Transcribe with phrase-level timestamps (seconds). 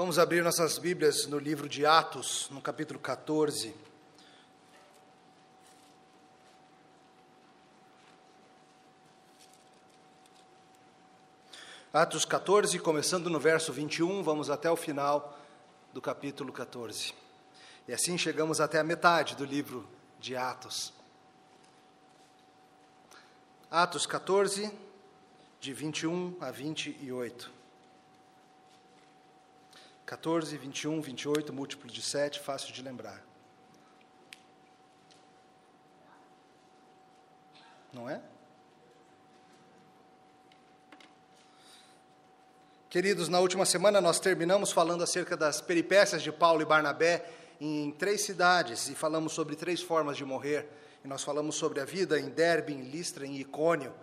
[0.00, 3.74] Vamos abrir nossas Bíblias no livro de Atos, no capítulo 14.
[11.92, 15.38] Atos 14, começando no verso 21, vamos até o final
[15.92, 17.12] do capítulo 14.
[17.86, 19.86] E assim chegamos até a metade do livro
[20.18, 20.94] de Atos.
[23.70, 24.72] Atos 14,
[25.60, 27.59] de 21 a 28.
[30.10, 33.24] 14, 21, 28, múltiplo de 7, fácil de lembrar.
[37.92, 38.20] Não é?
[42.88, 47.24] Queridos, na última semana nós terminamos falando acerca das peripécias de Paulo e Barnabé
[47.60, 50.68] em três cidades e falamos sobre três formas de morrer.
[51.04, 53.94] E nós falamos sobre a vida em Derbe, em Listra, em Icônio.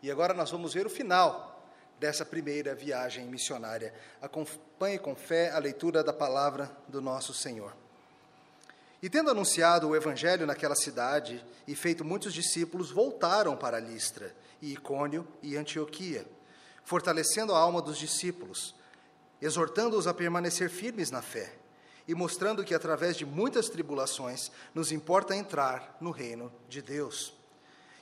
[0.00, 1.55] E agora nós vamos ver o final
[1.98, 3.94] dessa primeira viagem missionária.
[4.20, 7.74] Acompanhe com fé a leitura da palavra do nosso Senhor.
[9.02, 14.72] E tendo anunciado o evangelho naquela cidade e feito muitos discípulos, voltaram para Listra, e
[14.72, 16.26] Icônio e Antioquia,
[16.82, 18.74] fortalecendo a alma dos discípulos,
[19.40, 21.52] exortando-os a permanecer firmes na fé
[22.08, 27.35] e mostrando que através de muitas tribulações nos importa entrar no reino de Deus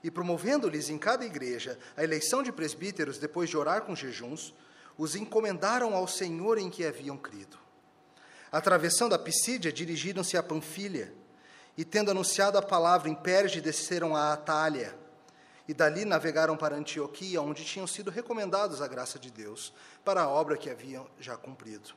[0.05, 4.55] e promovendo-lhes em cada igreja a eleição de presbíteros depois de orar com jejuns,
[4.99, 7.59] os encomendaram ao Senhor em que haviam crido.
[8.53, 11.11] Atravessando a Pisídia, dirigiram-se a Panfilha,
[11.75, 14.95] e tendo anunciado a palavra em Perge, desceram a Atália,
[15.67, 19.73] e dali navegaram para Antioquia, onde tinham sido recomendados a graça de Deus
[20.05, 21.95] para a obra que haviam já cumprido.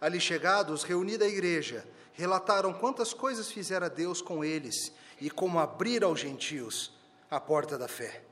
[0.00, 6.02] Ali chegados, reunida a igreja, relataram quantas coisas fizera Deus com eles e como abrir
[6.02, 6.96] aos gentios
[7.30, 8.22] à porta da fé.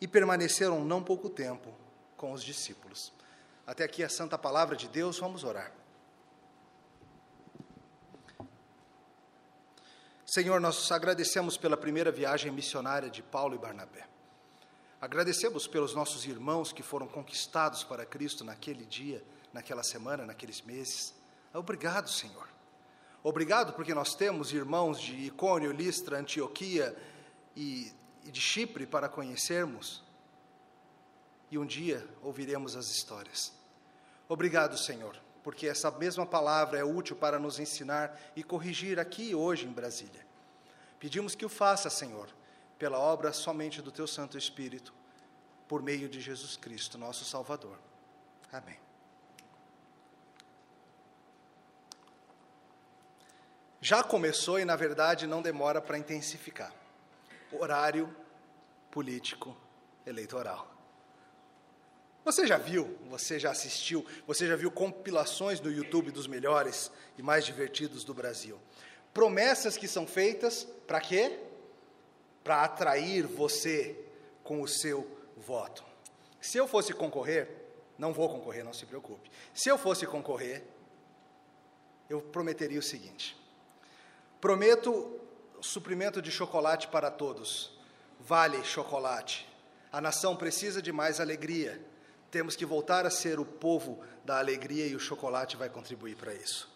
[0.00, 1.72] E permaneceram não pouco tempo
[2.16, 3.12] com os discípulos.
[3.66, 5.72] Até aqui a santa palavra de Deus, vamos orar.
[10.26, 14.08] Senhor, nós agradecemos pela primeira viagem missionária de Paulo e Barnabé.
[15.00, 21.12] Agradecemos pelos nossos irmãos que foram conquistados para Cristo naquele dia, naquela semana, naqueles meses.
[21.52, 22.48] Obrigado, Senhor.
[23.22, 26.96] Obrigado porque nós temos irmãos de Icônio, Listra, Antioquia
[27.54, 27.92] e
[28.24, 30.02] e de Chipre para conhecermos,
[31.50, 33.52] e um dia ouviremos as histórias.
[34.28, 39.34] Obrigado, Senhor, porque essa mesma palavra é útil para nos ensinar e corrigir aqui e
[39.34, 40.26] hoje em Brasília.
[40.98, 42.28] Pedimos que o faça, Senhor,
[42.78, 44.94] pela obra somente do Teu Santo Espírito,
[45.68, 47.78] por meio de Jesus Cristo, nosso Salvador.
[48.50, 48.78] Amém.
[53.80, 56.81] Já começou e, na verdade, não demora para intensificar
[57.60, 58.14] horário
[58.90, 59.56] político
[60.06, 60.72] eleitoral.
[62.24, 67.22] Você já viu, você já assistiu, você já viu compilações no YouTube dos melhores e
[67.22, 68.60] mais divertidos do Brasil.
[69.12, 71.38] Promessas que são feitas para quê?
[72.44, 73.98] Para atrair você
[74.44, 75.84] com o seu voto.
[76.40, 77.48] Se eu fosse concorrer,
[77.98, 79.30] não vou concorrer, não se preocupe.
[79.52, 80.62] Se eu fosse concorrer,
[82.08, 83.36] eu prometeria o seguinte:
[84.40, 85.20] prometo
[85.62, 87.70] suprimento de chocolate para todos.
[88.20, 89.48] Vale chocolate.
[89.90, 91.80] A nação precisa de mais alegria.
[92.30, 96.32] Temos que voltar a ser o povo da alegria e o chocolate vai contribuir para
[96.32, 96.70] isso.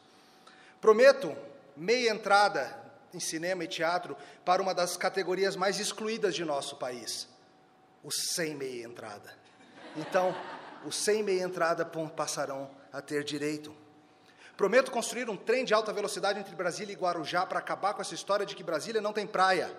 [0.80, 1.34] Prometo
[1.76, 7.28] meia entrada em cinema e teatro para uma das categorias mais excluídas de nosso país,
[8.04, 9.34] os sem meia entrada.
[9.96, 10.34] Então,
[10.84, 13.74] os sem meia entrada passarão a ter direito.
[14.56, 18.14] Prometo construir um trem de alta velocidade entre Brasília e Guarujá para acabar com essa
[18.14, 19.70] história de que Brasília não tem praia.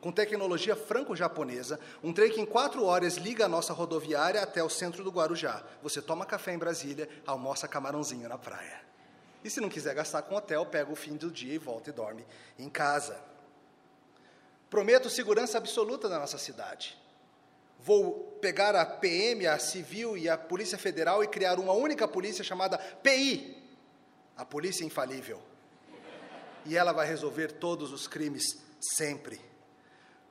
[0.00, 4.68] Com tecnologia franco-japonesa, um trem que em quatro horas liga a nossa rodoviária até o
[4.68, 5.62] centro do Guarujá.
[5.80, 8.80] Você toma café em Brasília, almoça camarãozinho na praia.
[9.44, 11.92] E se não quiser gastar com hotel, pega o fim do dia e volta e
[11.92, 12.26] dorme
[12.58, 13.16] em casa.
[14.68, 16.98] Prometo segurança absoluta na nossa cidade.
[17.78, 22.42] Vou pegar a PM, a Civil e a Polícia Federal e criar uma única polícia
[22.42, 23.59] chamada PI
[24.40, 25.38] a polícia é infalível.
[26.64, 29.38] E ela vai resolver todos os crimes sempre.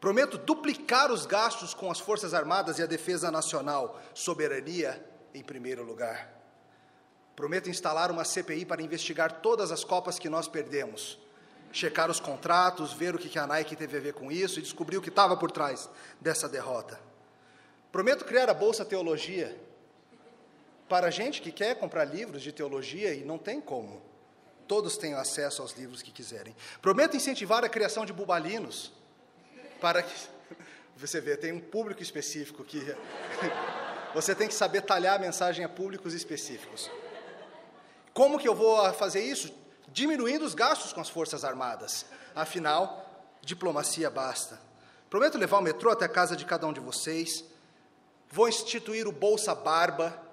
[0.01, 4.99] Prometo duplicar os gastos com as Forças Armadas e a Defesa Nacional, soberania
[5.31, 6.27] em primeiro lugar.
[7.35, 11.19] Prometo instalar uma CPI para investigar todas as Copas que nós perdemos,
[11.71, 14.97] checar os contratos, ver o que a Nike teve a ver com isso e descobrir
[14.97, 15.87] o que estava por trás
[16.19, 16.99] dessa derrota.
[17.91, 19.55] Prometo criar a Bolsa Teologia
[20.89, 24.01] para gente que quer comprar livros de teologia e não tem como.
[24.67, 26.55] Todos têm acesso aos livros que quiserem.
[26.81, 28.91] Prometo incentivar a criação de bubalinos,
[29.79, 30.13] para que.
[30.97, 32.79] Você vê, tem um público específico que.
[34.13, 36.89] Você tem que saber talhar a mensagem a públicos específicos.
[38.11, 39.53] Como que eu vou fazer isso?
[39.87, 42.05] Diminuindo os gastos com as Forças Armadas.
[42.35, 44.59] Afinal, diplomacia basta.
[45.09, 47.45] Prometo levar o metrô até a casa de cada um de vocês.
[48.29, 50.28] Vou instituir o Bolsa Barba,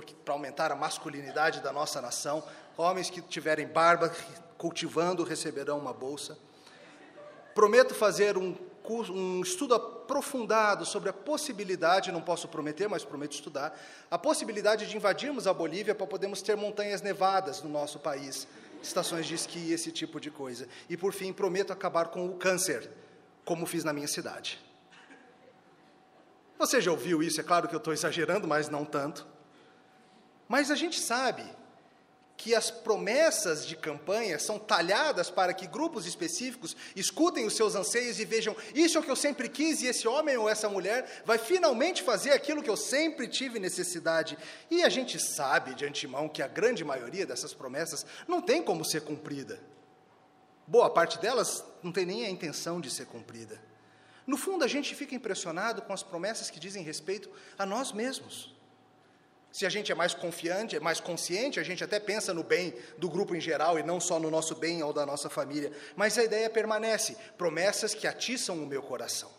[0.00, 2.42] para aumentar a masculinidade da nossa nação.
[2.76, 4.12] Homens que tiverem barba
[4.56, 6.38] cultivando receberão uma bolsa.
[7.54, 13.32] Prometo fazer um, curso, um estudo aprofundado sobre a possibilidade, não posso prometer, mas prometo
[13.32, 13.78] estudar,
[14.10, 18.46] a possibilidade de invadirmos a Bolívia para podermos ter montanhas nevadas no nosso país,
[18.82, 20.68] estações de esqui, esse tipo de coisa.
[20.88, 22.90] E, por fim, prometo acabar com o câncer,
[23.44, 24.58] como fiz na minha cidade.
[26.58, 27.40] Você já ouviu isso?
[27.40, 29.26] É claro que eu estou exagerando, mas não tanto.
[30.48, 31.44] Mas a gente sabe
[32.36, 38.18] que as promessas de campanha são talhadas para que grupos específicos escutem os seus anseios
[38.18, 41.22] e vejam: isso é o que eu sempre quis e esse homem ou essa mulher
[41.24, 44.36] vai finalmente fazer aquilo que eu sempre tive necessidade.
[44.70, 48.84] E a gente sabe de antemão que a grande maioria dessas promessas não tem como
[48.84, 49.60] ser cumprida.
[50.66, 53.60] Boa parte delas não tem nem a intenção de ser cumprida.
[54.26, 58.53] No fundo, a gente fica impressionado com as promessas que dizem respeito a nós mesmos.
[59.54, 62.74] Se a gente é mais confiante, é mais consciente, a gente até pensa no bem
[62.98, 65.72] do grupo em geral e não só no nosso bem ou da nossa família.
[65.94, 69.30] Mas a ideia permanece: promessas que atiçam o meu coração.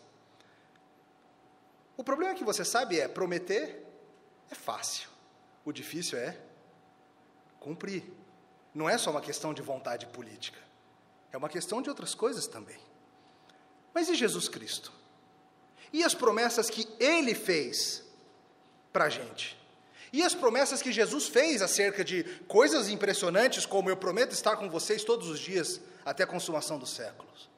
[1.98, 3.86] O problema que você sabe é: prometer
[4.50, 5.10] é fácil,
[5.66, 6.34] o difícil é
[7.60, 8.02] cumprir.
[8.74, 10.58] Não é só uma questão de vontade política,
[11.30, 12.78] é uma questão de outras coisas também.
[13.92, 14.90] Mas e Jesus Cristo?
[15.92, 18.02] E as promessas que ele fez
[18.90, 19.65] para a gente?
[20.16, 24.66] E as promessas que Jesus fez acerca de coisas impressionantes, como eu prometo estar com
[24.70, 27.50] vocês todos os dias até a consumação dos séculos.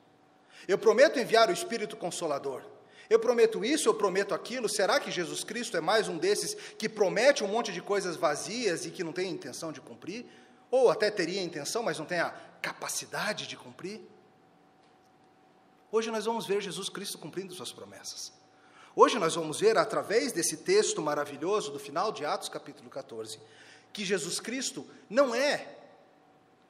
[0.67, 2.65] Eu prometo enviar o Espírito Consolador.
[3.09, 4.69] Eu prometo isso, eu prometo aquilo.
[4.69, 8.85] Será que Jesus Cristo é mais um desses que promete um monte de coisas vazias
[8.85, 10.27] e que não tem intenção de cumprir?
[10.69, 12.31] Ou até teria intenção, mas não tem a
[12.61, 14.01] capacidade de cumprir?
[15.93, 18.33] Hoje nós vamos ver Jesus Cristo cumprindo suas promessas.
[19.01, 23.39] Hoje nós vamos ver, através desse texto maravilhoso do final de Atos, capítulo 14,
[23.93, 25.69] que Jesus Cristo não é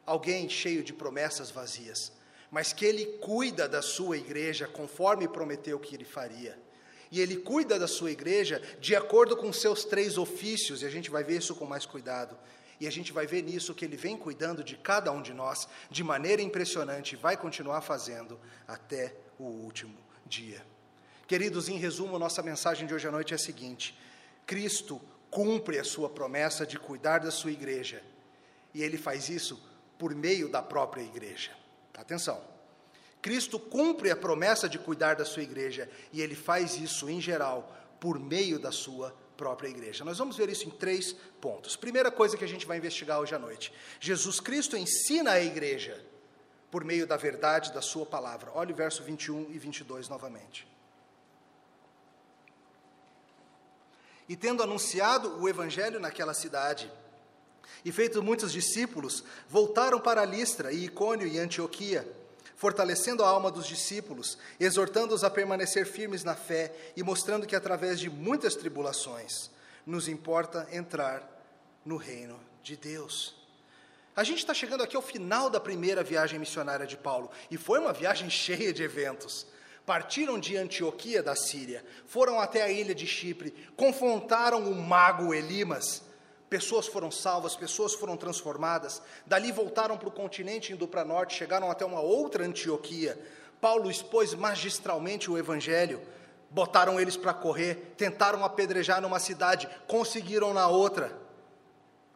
[0.05, 2.13] alguém cheio de promessas vazias,
[2.51, 6.59] mas que ele cuida da sua igreja conforme prometeu que ele faria.
[7.11, 11.09] E ele cuida da sua igreja de acordo com seus três ofícios, e a gente
[11.09, 12.37] vai ver isso com mais cuidado.
[12.79, 15.67] E a gente vai ver nisso que ele vem cuidando de cada um de nós
[15.91, 19.97] de maneira impressionante e vai continuar fazendo até o último
[20.27, 20.63] dia.
[21.29, 23.95] Queridos, em resumo, nossa mensagem de hoje à noite é a seguinte:
[24.47, 24.99] Cristo
[25.31, 28.03] cumpre a sua promessa de cuidar da sua igreja,
[28.73, 29.63] e ele faz isso
[29.99, 31.51] por meio da própria igreja.
[31.93, 32.43] Atenção.
[33.21, 37.77] Cristo cumpre a promessa de cuidar da sua igreja, e ele faz isso em geral
[38.01, 40.07] por meio da sua própria igreja.
[40.07, 41.77] Nós vamos ver isso em três pontos.
[41.77, 43.71] Primeira coisa que a gente vai investigar hoje à noite:
[44.01, 46.03] Jesus Cristo ensina a igreja
[46.71, 48.51] por meio da verdade da sua palavra.
[48.55, 50.78] Olhe o verso 21 e 22 novamente.
[54.29, 56.91] E tendo anunciado o evangelho naquela cidade,
[57.85, 62.07] e feito muitos discípulos, voltaram para Listra e Icônio e Antioquia,
[62.57, 68.01] fortalecendo a alma dos discípulos, exortando-os a permanecer firmes na fé e mostrando que através
[68.01, 69.51] de muitas tribulações
[69.87, 71.23] nos importa entrar
[71.85, 73.37] no reino de Deus.
[74.15, 77.79] A gente está chegando aqui ao final da primeira viagem missionária de Paulo, e foi
[77.79, 79.47] uma viagem cheia de eventos
[79.89, 86.03] partiram de Antioquia da Síria, foram até a ilha de Chipre, confrontaram o mago Elimas.
[86.51, 89.01] Pessoas foram salvas, pessoas foram transformadas.
[89.25, 93.19] Dali voltaram para o continente, indo para norte, chegaram até uma outra Antioquia.
[93.63, 96.03] Paulo expôs magistralmente o evangelho.
[96.51, 101.19] Botaram eles para correr, tentaram apedrejar numa cidade, conseguiram na outra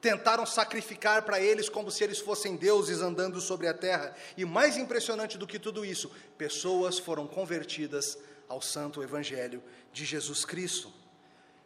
[0.02, 4.14] tentaram sacrificar para eles como se eles fossem deuses andando sobre a terra.
[4.36, 8.18] E mais impressionante do que tudo isso, pessoas foram convertidas
[8.48, 10.92] ao santo evangelho de Jesus Cristo.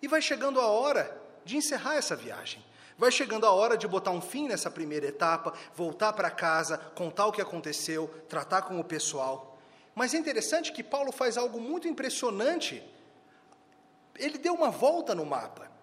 [0.03, 2.63] E vai chegando a hora de encerrar essa viagem.
[2.99, 7.27] Vai chegando a hora de botar um fim nessa primeira etapa, voltar para casa, contar
[7.27, 9.59] o que aconteceu, tratar com o pessoal.
[9.95, 12.83] Mas é interessante que Paulo faz algo muito impressionante.
[14.15, 15.76] Ele deu uma volta no mapa.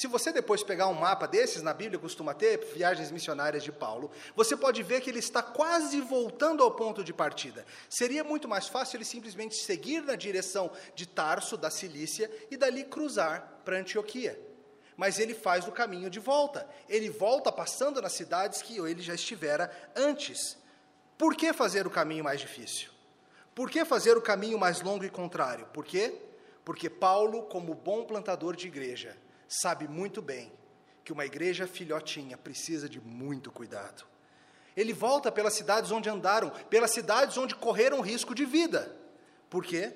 [0.00, 4.10] Se você depois pegar um mapa desses, na Bíblia costuma ter viagens missionárias de Paulo,
[4.34, 7.66] você pode ver que ele está quase voltando ao ponto de partida.
[7.86, 12.84] Seria muito mais fácil ele simplesmente seguir na direção de Tarso, da Cilícia, e dali
[12.84, 14.40] cruzar para Antioquia.
[14.96, 16.66] Mas ele faz o caminho de volta.
[16.88, 20.56] Ele volta passando nas cidades que ele já estivera antes.
[21.18, 22.88] Por que fazer o caminho mais difícil?
[23.54, 25.66] Por que fazer o caminho mais longo e contrário?
[25.74, 26.22] Por quê?
[26.64, 29.14] Porque Paulo, como bom plantador de igreja,
[29.50, 30.52] sabe muito bem
[31.04, 34.04] que uma igreja filhotinha precisa de muito cuidado.
[34.76, 38.96] Ele volta pelas cidades onde andaram, pelas cidades onde correram risco de vida.
[39.50, 39.92] Por quê?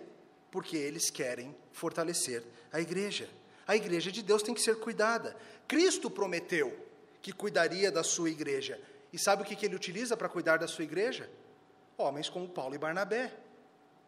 [0.51, 2.43] Porque eles querem fortalecer
[2.73, 3.31] a igreja.
[3.67, 5.37] A igreja de Deus tem que ser cuidada.
[5.69, 6.77] Cristo prometeu
[7.23, 8.81] que cuidaria da sua igreja.
[9.13, 11.31] E sabe o que, que ele utiliza para cuidar da sua igreja?
[11.97, 13.33] Homens como Paulo e Barnabé.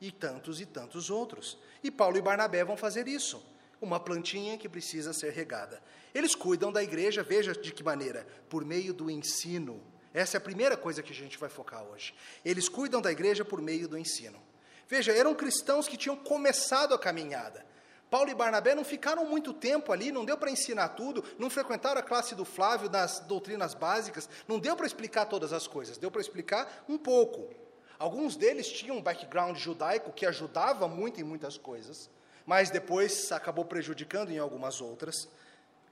[0.00, 1.56] E tantos e tantos outros.
[1.82, 3.42] E Paulo e Barnabé vão fazer isso.
[3.80, 5.82] Uma plantinha que precisa ser regada.
[6.14, 8.26] Eles cuidam da igreja, veja de que maneira?
[8.48, 9.82] Por meio do ensino.
[10.14, 12.14] Essa é a primeira coisa que a gente vai focar hoje.
[12.42, 14.42] Eles cuidam da igreja por meio do ensino.
[14.88, 17.66] Veja, eram cristãos que tinham começado a caminhada.
[18.08, 22.00] Paulo e Barnabé não ficaram muito tempo ali, não deu para ensinar tudo, não frequentaram
[22.00, 26.10] a classe do Flávio das doutrinas básicas, não deu para explicar todas as coisas, deu
[26.10, 27.52] para explicar um pouco.
[27.98, 32.08] Alguns deles tinham um background judaico que ajudava muito em muitas coisas,
[32.46, 35.28] mas depois acabou prejudicando em algumas outras.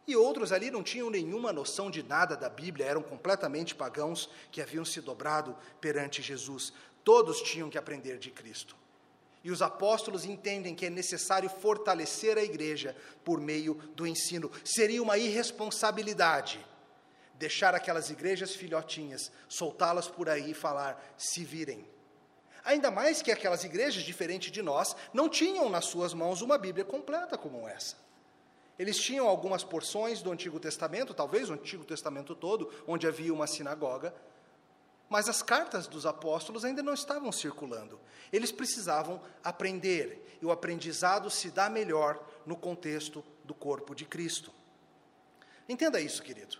[0.06, 4.62] E outros ali não tinham nenhuma noção de nada da Bíblia, eram completamente pagãos que
[4.62, 6.72] haviam se dobrado perante Jesus.
[7.02, 8.76] Todos tinham que aprender de Cristo.
[9.42, 14.50] E os apóstolos entendem que é necessário fortalecer a igreja por meio do ensino.
[14.64, 16.64] Seria uma irresponsabilidade
[17.34, 21.84] deixar aquelas igrejas filhotinhas, soltá-las por aí e falar: se virem.
[22.64, 26.84] Ainda mais que aquelas igrejas, diferente de nós, não tinham nas suas mãos uma Bíblia
[26.84, 27.96] completa como essa.
[28.78, 33.46] Eles tinham algumas porções do Antigo Testamento, talvez o Antigo Testamento todo, onde havia uma
[33.46, 34.14] sinagoga,
[35.08, 38.00] mas as cartas dos apóstolos ainda não estavam circulando.
[38.32, 44.50] Eles precisavam aprender, e o aprendizado se dá melhor no contexto do corpo de Cristo.
[45.68, 46.58] Entenda isso, querido.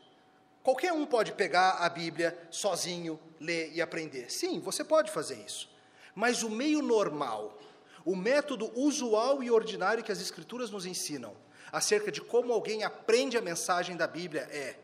[0.62, 4.30] Qualquer um pode pegar a Bíblia sozinho, ler e aprender.
[4.30, 5.74] Sim, você pode fazer isso.
[6.14, 7.59] Mas o meio normal,
[8.04, 11.35] o método usual e ordinário que as Escrituras nos ensinam
[11.73, 14.76] acerca de como alguém aprende a mensagem da Bíblia é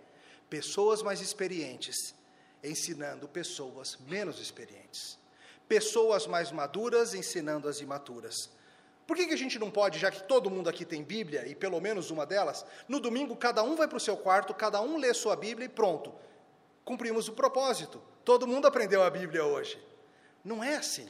[0.49, 2.15] pessoas mais experientes
[2.63, 5.19] ensinando pessoas menos experientes.
[5.69, 8.51] Pessoas mais maduras ensinando as imaturas.
[9.07, 11.55] Por que, que a gente não pode, já que todo mundo aqui tem Bíblia, e
[11.55, 14.97] pelo menos uma delas, no domingo cada um vai para o seu quarto, cada um
[14.97, 16.13] lê sua Bíblia e pronto.
[16.85, 18.01] Cumprimos o propósito.
[18.25, 19.83] Todo mundo aprendeu a Bíblia hoje.
[20.45, 21.09] Não é assim.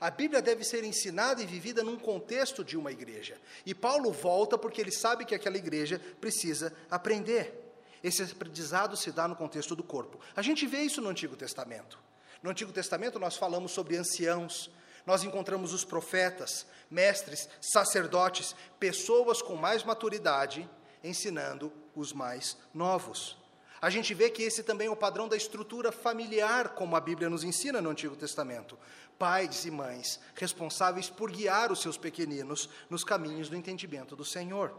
[0.00, 3.40] A Bíblia deve ser ensinada e vivida num contexto de uma igreja.
[3.64, 7.62] E Paulo volta porque ele sabe que aquela igreja precisa aprender.
[8.02, 10.20] Esse aprendizado se dá no contexto do corpo.
[10.34, 11.98] A gente vê isso no Antigo Testamento.
[12.42, 14.70] No Antigo Testamento nós falamos sobre anciãos,
[15.06, 20.68] nós encontramos os profetas, mestres, sacerdotes, pessoas com mais maturidade
[21.02, 23.36] ensinando os mais novos.
[23.80, 27.28] A gente vê que esse também é o padrão da estrutura familiar, como a Bíblia
[27.28, 28.76] nos ensina no Antigo Testamento.
[29.18, 34.74] Pais e mães responsáveis por guiar os seus pequeninos nos caminhos do entendimento do Senhor.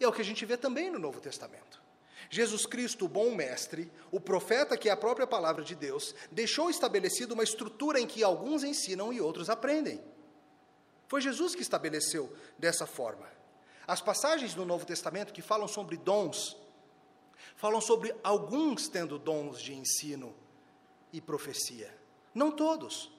[0.00, 1.82] E é o que a gente vê também no Novo Testamento.
[2.30, 6.70] Jesus Cristo, o bom mestre, o profeta que é a própria palavra de Deus, deixou
[6.70, 10.02] estabelecido uma estrutura em que alguns ensinam e outros aprendem.
[11.06, 13.28] Foi Jesus que estabeleceu dessa forma.
[13.86, 16.56] As passagens do Novo Testamento que falam sobre dons,
[17.54, 20.34] falam sobre alguns tendo dons de ensino
[21.12, 21.94] e profecia.
[22.34, 23.12] Não todos.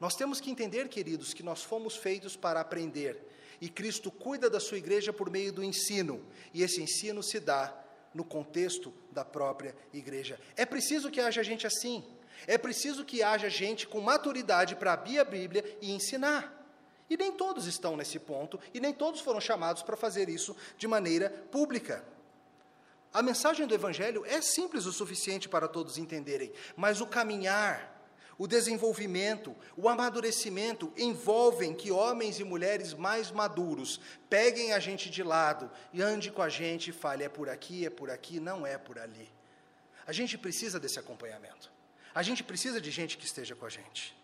[0.00, 3.22] Nós temos que entender, queridos, que nós fomos feitos para aprender.
[3.60, 6.24] E Cristo cuida da sua igreja por meio do ensino.
[6.54, 7.78] E esse ensino se dá
[8.14, 10.40] no contexto da própria igreja.
[10.56, 12.02] É preciso que haja gente assim.
[12.46, 16.56] É preciso que haja gente com maturidade para abrir a Bíblia e ensinar.
[17.08, 20.86] E nem todos estão nesse ponto, e nem todos foram chamados para fazer isso de
[20.86, 22.04] maneira pública.
[23.12, 27.89] A mensagem do Evangelho é simples o suficiente para todos entenderem, mas o caminhar,
[28.40, 35.22] o desenvolvimento, o amadurecimento envolvem que homens e mulheres mais maduros peguem a gente de
[35.22, 38.66] lado e ande com a gente e fale: é por aqui, é por aqui, não
[38.66, 39.30] é por ali.
[40.06, 41.70] A gente precisa desse acompanhamento.
[42.14, 44.16] A gente precisa de gente que esteja com a gente.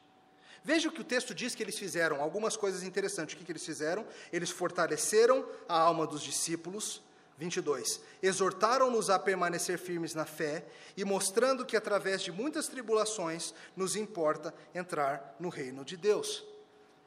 [0.64, 3.34] Veja o que o texto diz que eles fizeram, algumas coisas interessantes.
[3.34, 4.06] O que, que eles fizeram?
[4.32, 7.02] Eles fortaleceram a alma dos discípulos,
[7.38, 8.00] 22.
[8.22, 10.64] Exortaram-nos a permanecer firmes na fé
[10.96, 16.44] e mostrando que através de muitas tribulações nos importa entrar no reino de Deus.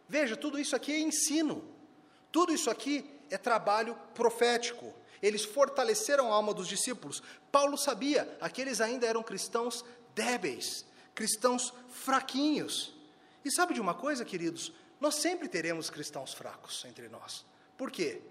[0.08, 1.64] Veja, tudo isso aqui é ensino.
[2.32, 4.94] Tudo isso aqui é trabalho profético.
[5.22, 7.22] Eles fortaleceram a alma dos discípulos.
[7.52, 9.84] Paulo sabia, aqueles ainda eram cristãos
[10.14, 12.96] débeis, cristãos fraquinhos.
[13.44, 14.72] E sabe de uma coisa, queridos?
[15.00, 17.46] Nós sempre teremos cristãos fracos entre nós.
[17.78, 18.22] Por quê?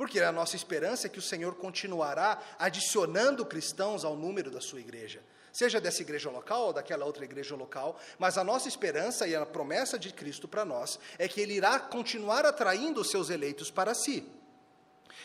[0.00, 4.80] Porque a nossa esperança é que o Senhor continuará adicionando cristãos ao número da sua
[4.80, 9.36] igreja, seja dessa igreja local ou daquela outra igreja local, mas a nossa esperança e
[9.36, 13.70] a promessa de Cristo para nós é que Ele irá continuar atraindo os seus eleitos
[13.70, 14.26] para si.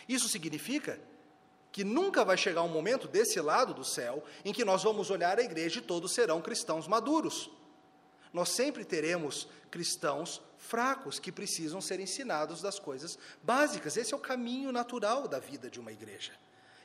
[0.09, 0.99] Isso significa
[1.71, 5.39] que nunca vai chegar um momento desse lado do céu em que nós vamos olhar
[5.39, 7.49] a igreja e todos serão cristãos maduros.
[8.33, 13.95] Nós sempre teremos cristãos fracos que precisam ser ensinados das coisas básicas.
[13.95, 16.33] Esse é o caminho natural da vida de uma igreja.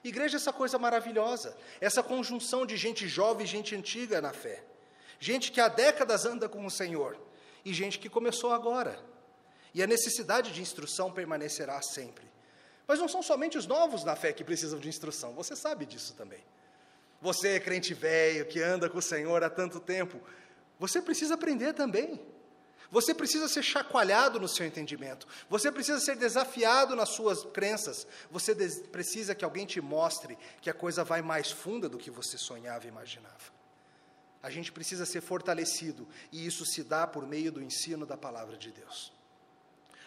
[0.05, 4.63] Igreja é essa coisa maravilhosa, essa conjunção de gente jovem e gente antiga na fé.
[5.19, 7.19] Gente que há décadas anda com o Senhor
[7.65, 8.99] e gente que começou agora.
[9.75, 12.25] E a necessidade de instrução permanecerá sempre.
[12.87, 16.15] Mas não são somente os novos na fé que precisam de instrução, você sabe disso
[16.15, 16.43] também.
[17.21, 20.21] Você é crente velho, que anda com o Senhor há tanto tempo,
[20.79, 22.19] você precisa aprender também.
[22.91, 25.27] Você precisa ser chacoalhado no seu entendimento.
[25.49, 28.07] Você precisa ser desafiado nas suas crenças.
[28.31, 28.55] Você
[28.91, 32.87] precisa que alguém te mostre que a coisa vai mais funda do que você sonhava
[32.87, 33.61] e imaginava.
[34.43, 38.57] A gente precisa ser fortalecido, e isso se dá por meio do ensino da palavra
[38.57, 39.13] de Deus.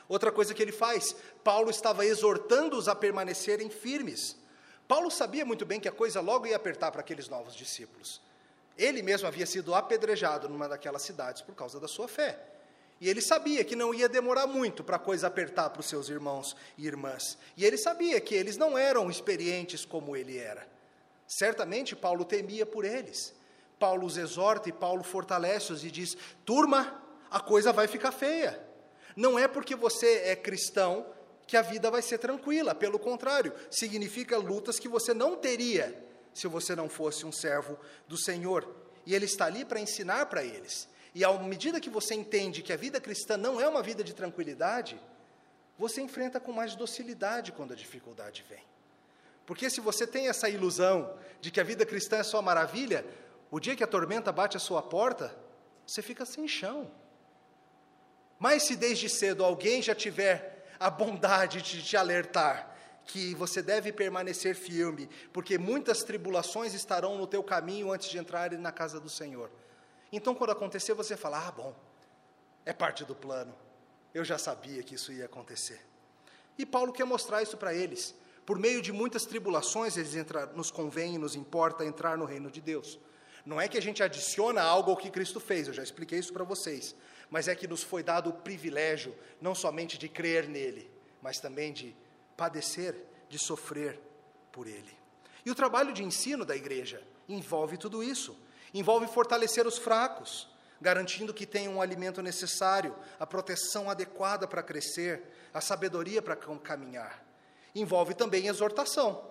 [0.10, 4.36] Outra coisa que ele faz, Paulo estava exortando-os a permanecerem firmes.
[4.88, 8.22] Paulo sabia muito bem que a coisa logo ia apertar para aqueles novos discípulos.
[8.78, 12.53] Ele mesmo havia sido apedrejado numa daquelas cidades por causa da sua fé.
[13.04, 16.08] E ele sabia que não ia demorar muito para a coisa apertar para os seus
[16.08, 17.38] irmãos e irmãs.
[17.58, 20.66] E ele sabia que eles não eram experientes como ele era.
[21.28, 23.34] Certamente Paulo temia por eles.
[23.78, 28.58] Paulo os exorta e Paulo fortalece-os e diz: turma, a coisa vai ficar feia.
[29.18, 31.06] Não é porque você é cristão
[31.46, 35.94] que a vida vai ser tranquila, pelo contrário, significa lutas que você não teria
[36.34, 38.66] se você não fosse um servo do Senhor.
[39.06, 40.88] E ele está ali para ensinar para eles.
[41.16, 44.14] E à medida que você entende que a vida cristã não é uma vida de
[44.14, 45.00] tranquilidade,
[45.78, 48.64] você enfrenta com mais docilidade quando a dificuldade vem.
[49.46, 53.06] Porque se você tem essa ilusão de que a vida cristã é só maravilha,
[53.52, 55.36] o dia que a tormenta bate a sua porta,
[55.86, 56.90] você fica sem chão.
[58.40, 62.72] Mas se desde cedo alguém já tiver a bondade de te alertar
[63.06, 68.52] que você deve permanecer firme, porque muitas tribulações estarão no teu caminho antes de entrar
[68.54, 69.52] na casa do Senhor.
[70.16, 71.76] Então, quando acontecer, você fala: Ah, bom,
[72.64, 73.54] é parte do plano.
[74.14, 75.82] Eu já sabia que isso ia acontecer.
[76.56, 78.14] E Paulo quer mostrar isso para eles.
[78.46, 80.14] Por meio de muitas tribulações, eles
[80.54, 83.00] nos convém e nos importa entrar no reino de Deus.
[83.44, 86.32] Não é que a gente adiciona algo ao que Cristo fez, eu já expliquei isso
[86.32, 86.96] para vocês.
[87.30, 91.74] Mas é que nos foi dado o privilégio, não somente de crer nele, mas também
[91.74, 91.96] de
[92.38, 92.96] padecer,
[93.28, 94.00] de sofrer
[94.52, 94.96] por ele.
[95.44, 98.38] E o trabalho de ensino da igreja envolve tudo isso
[98.74, 100.50] envolve fortalecer os fracos,
[100.82, 107.24] garantindo que tenham o alimento necessário, a proteção adequada para crescer, a sabedoria para caminhar.
[107.74, 109.24] Envolve também exortação,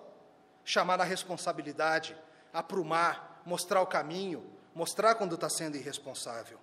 [0.65, 2.17] chamar a responsabilidade,
[2.51, 6.59] aprumar, mostrar o caminho, mostrar quando está sendo irresponsável.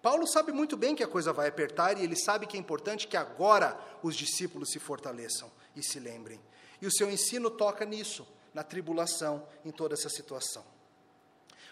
[0.00, 3.08] Paulo sabe muito bem que a coisa vai apertar e ele sabe que é importante
[3.08, 6.40] que agora os discípulos se fortaleçam e se lembrem.
[6.80, 10.64] E o seu ensino toca nisso, na tribulação, em toda essa situação.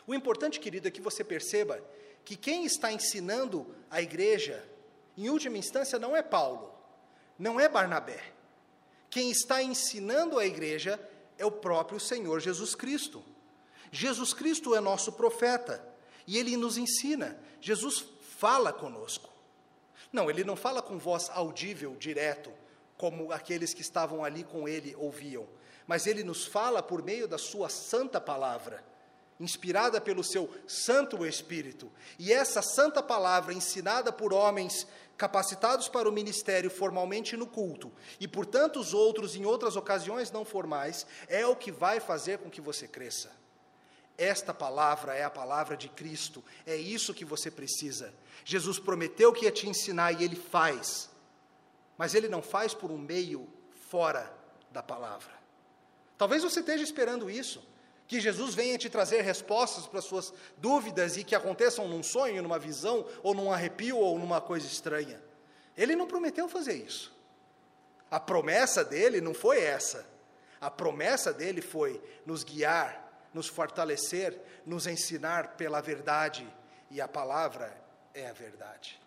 [0.07, 1.83] O importante, querido, é que você perceba
[2.25, 4.65] que quem está ensinando a igreja,
[5.17, 6.73] em última instância, não é Paulo,
[7.39, 8.33] não é Barnabé.
[9.11, 11.01] Quem está ensinando a igreja
[11.39, 13.25] é o próprio Senhor Jesus Cristo.
[13.91, 15.85] Jesus Cristo é nosso profeta
[16.27, 17.39] e ele nos ensina.
[17.61, 18.05] Jesus
[18.39, 19.31] fala conosco.
[20.13, 22.53] Não, ele não fala com voz audível, direto,
[22.97, 25.47] como aqueles que estavam ali com ele ouviam,
[25.87, 28.83] mas ele nos fala por meio da sua santa palavra
[29.39, 36.13] inspirada pelo seu Santo Espírito, e essa santa palavra ensinada por homens capacitados para o
[36.13, 41.57] ministério formalmente no culto, e por tantos outros em outras ocasiões não formais, é o
[41.57, 43.31] que vai fazer com que você cresça.
[44.19, 48.15] Esta palavra é a palavra de Cristo, é isso que você precisa.
[48.45, 51.11] Jesus prometeu que ia te ensinar e ele faz,
[51.99, 53.47] mas ele não faz por um meio
[53.91, 54.33] fora
[54.71, 55.35] da palavra.
[56.17, 57.63] Talvez você esteja esperando isso
[58.07, 62.59] que Jesus venha te trazer respostas para suas dúvidas e que aconteçam num sonho, numa
[62.59, 65.21] visão, ou num arrepio, ou numa coisa estranha.
[65.77, 67.15] Ele não prometeu fazer isso.
[68.11, 70.07] A promessa dele não foi essa.
[70.61, 76.47] A promessa dele foi nos guiar, nos fortalecer, nos ensinar pela verdade,
[76.91, 77.77] e a palavra
[78.15, 79.01] é a verdade.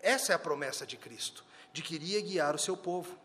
[0.00, 3.18] Essa é a promessa de Cristo, de que iria guiar o seu povo.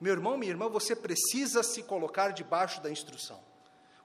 [0.00, 3.51] Meu irmão, minha irmã, você precisa se colocar debaixo da instrução.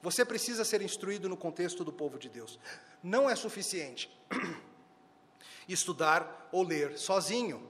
[0.01, 2.59] Você precisa ser instruído no contexto do povo de Deus.
[3.01, 4.09] Não é suficiente
[5.67, 7.67] estudar ou ler sozinho.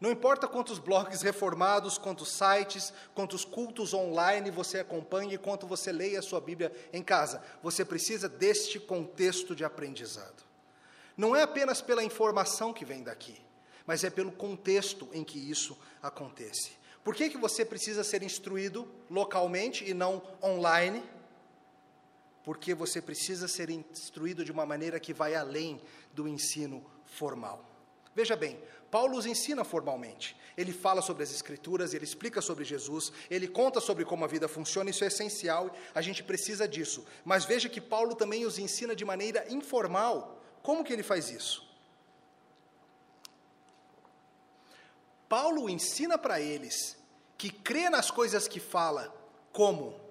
[0.00, 5.90] Não importa quantos blogs reformados, quantos sites, quantos cultos online você acompanha e quanto você
[5.90, 10.44] leia a sua Bíblia em casa, você precisa deste contexto de aprendizado.
[11.16, 13.40] Não é apenas pela informação que vem daqui,
[13.84, 16.78] mas é pelo contexto em que isso acontece.
[17.02, 21.02] Por que, que você precisa ser instruído localmente e não online?
[22.48, 25.78] Porque você precisa ser instruído de uma maneira que vai além
[26.14, 27.62] do ensino formal.
[28.14, 28.58] Veja bem,
[28.90, 30.34] Paulo os ensina formalmente.
[30.56, 34.48] Ele fala sobre as Escrituras, ele explica sobre Jesus, ele conta sobre como a vida
[34.48, 37.04] funciona, isso é essencial, a gente precisa disso.
[37.22, 40.42] Mas veja que Paulo também os ensina de maneira informal.
[40.62, 41.68] Como que ele faz isso?
[45.28, 46.96] Paulo ensina para eles
[47.36, 49.14] que crê nas coisas que fala,
[49.52, 50.07] como?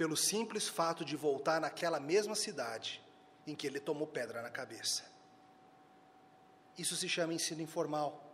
[0.00, 3.02] Pelo simples fato de voltar naquela mesma cidade
[3.46, 5.04] em que ele tomou pedra na cabeça.
[6.78, 8.24] Isso se chama ensino informal.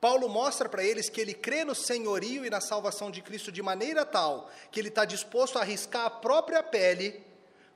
[0.00, 3.60] Paulo mostra para eles que ele crê no senhorio e na salvação de Cristo de
[3.60, 7.26] maneira tal que ele está disposto a arriscar a própria pele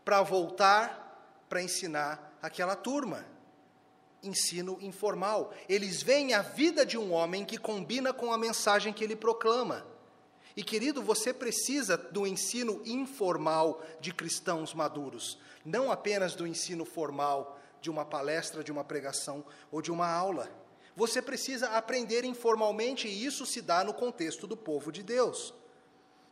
[0.05, 3.27] para voltar para ensinar aquela turma.
[4.23, 5.53] Ensino informal.
[5.69, 9.91] Eles veem a vida de um homem que combina com a mensagem que ele proclama.
[10.57, 17.59] E querido, você precisa do ensino informal de cristãos maduros, não apenas do ensino formal
[17.81, 20.51] de uma palestra, de uma pregação ou de uma aula.
[20.95, 25.55] Você precisa aprender informalmente e isso se dá no contexto do povo de Deus.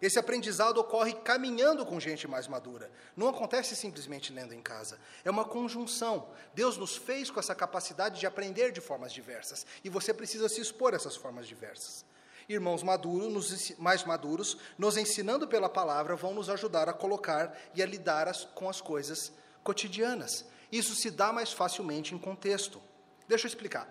[0.01, 2.91] Esse aprendizado ocorre caminhando com gente mais madura.
[3.15, 4.99] Não acontece simplesmente lendo em casa.
[5.23, 6.31] É uma conjunção.
[6.55, 9.67] Deus nos fez com essa capacidade de aprender de formas diversas.
[9.85, 12.05] E você precisa se expor a essas formas diversas.
[12.51, 17.87] Irmãos maduros, mais maduros, nos ensinando pela palavra, vão nos ajudar a colocar e a
[17.87, 19.33] lidar as, com as coisas
[19.63, 20.45] cotidianas.
[20.73, 22.83] Isso se dá mais facilmente em contexto.
[23.29, 23.89] Deixa eu explicar.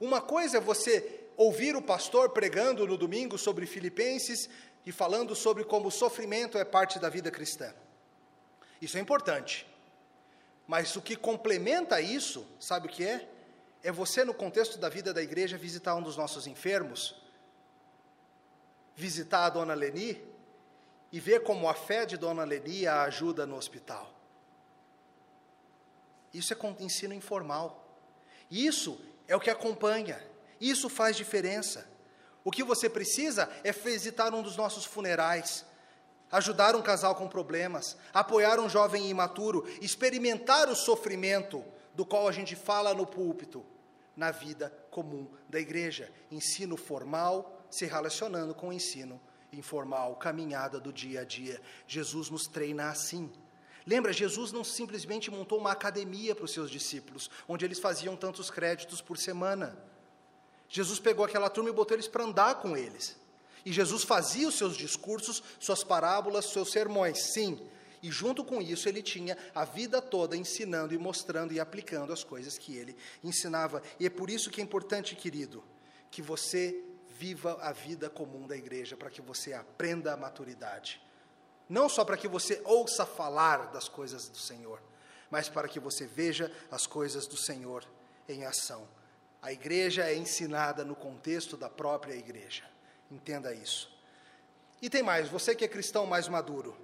[0.00, 4.48] Uma coisa é você ouvir o pastor pregando no domingo sobre Filipenses
[4.86, 7.74] e falando sobre como o sofrimento é parte da vida cristã.
[8.80, 9.66] Isso é importante.
[10.68, 13.28] Mas o que complementa isso, sabe o que é?
[13.82, 17.26] É você, no contexto da vida da igreja, visitar um dos nossos enfermos,
[18.98, 20.20] visitar a dona Leni
[21.12, 24.12] e ver como a fé de dona Leni a ajuda no hospital.
[26.34, 27.96] Isso é ensino informal.
[28.50, 30.20] Isso é o que acompanha.
[30.60, 31.88] Isso faz diferença.
[32.42, 35.64] O que você precisa é visitar um dos nossos funerais,
[36.32, 42.32] ajudar um casal com problemas, apoiar um jovem imaturo, experimentar o sofrimento do qual a
[42.32, 43.64] gente fala no púlpito,
[44.16, 46.12] na vida comum da igreja.
[46.32, 49.20] Ensino formal se relacionando com o ensino
[49.52, 51.60] informal, caminhada do dia a dia.
[51.86, 53.30] Jesus nos treina assim.
[53.86, 58.50] Lembra, Jesus não simplesmente montou uma academia para os seus discípulos, onde eles faziam tantos
[58.50, 59.78] créditos por semana.
[60.68, 63.16] Jesus pegou aquela turma e botou eles para andar com eles.
[63.64, 67.58] E Jesus fazia os seus discursos, suas parábolas, seus sermões, sim.
[68.02, 72.22] E junto com isso ele tinha a vida toda ensinando e mostrando e aplicando as
[72.22, 73.82] coisas que ele ensinava.
[73.98, 75.64] E é por isso que é importante, querido,
[76.10, 76.78] que você
[77.18, 81.00] viva a vida comum da igreja, para que você aprenda a maturidade
[81.68, 84.80] não só para que você ouça falar das coisas do Senhor,
[85.30, 87.84] mas para que você veja as coisas do Senhor
[88.28, 88.88] em ação.
[89.42, 92.64] A igreja é ensinada no contexto da própria igreja.
[93.10, 93.94] Entenda isso.
[94.80, 96.74] E tem mais, você que é cristão mais maduro,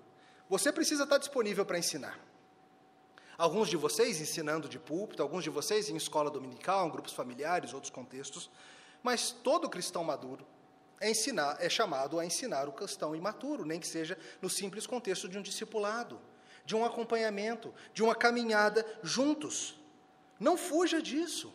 [0.49, 2.19] você precisa estar disponível para ensinar.
[3.37, 7.73] Alguns de vocês ensinando de púlpito, alguns de vocês em escola dominical, em grupos familiares,
[7.73, 8.51] outros contextos,
[9.05, 10.45] mas todo cristão maduro
[11.01, 15.29] é, ensinar, é chamado a ensinar o cristão imaturo, nem que seja no simples contexto
[15.29, 16.19] de um discipulado,
[16.65, 19.79] de um acompanhamento, de uma caminhada juntos.
[20.41, 21.53] Não fuja disso.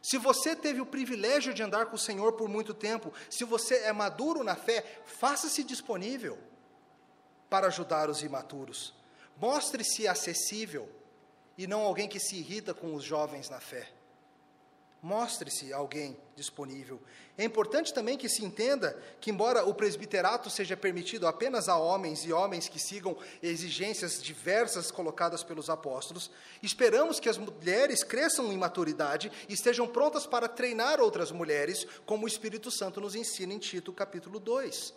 [0.00, 3.76] Se você teve o privilégio de andar com o Senhor por muito tempo, se você
[3.80, 6.38] é maduro na fé, faça-se disponível
[7.50, 8.94] para ajudar os imaturos.
[9.36, 10.90] Mostre-se acessível
[11.58, 13.88] e não alguém que se irrita com os jovens na fé.
[15.04, 16.98] Mostre-se alguém disponível.
[17.36, 22.24] É importante também que se entenda que, embora o presbiterato seja permitido apenas a homens
[22.24, 26.30] e homens que sigam exigências diversas colocadas pelos apóstolos,
[26.62, 32.24] esperamos que as mulheres cresçam em maturidade e estejam prontas para treinar outras mulheres, como
[32.24, 34.94] o Espírito Santo nos ensina em Tito, capítulo 2.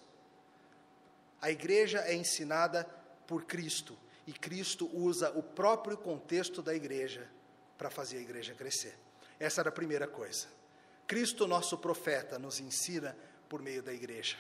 [1.42, 2.88] A igreja é ensinada
[3.28, 3.94] por Cristo
[4.26, 7.30] e Cristo usa o próprio contexto da igreja
[7.78, 9.07] para fazer a igreja crescer.
[9.40, 10.48] Essa era a primeira coisa.
[11.06, 14.38] Cristo, nosso profeta, nos ensina por meio da igreja.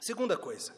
[0.00, 0.74] Segunda coisa,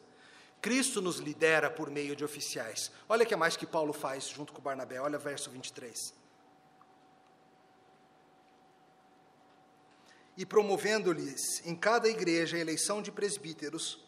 [0.61, 2.91] Cristo nos lidera por meio de oficiais.
[3.09, 6.15] Olha que mais que Paulo faz junto com Barnabé, olha verso 23.
[10.37, 14.03] E promovendo-lhes em cada igreja a eleição de presbíteros,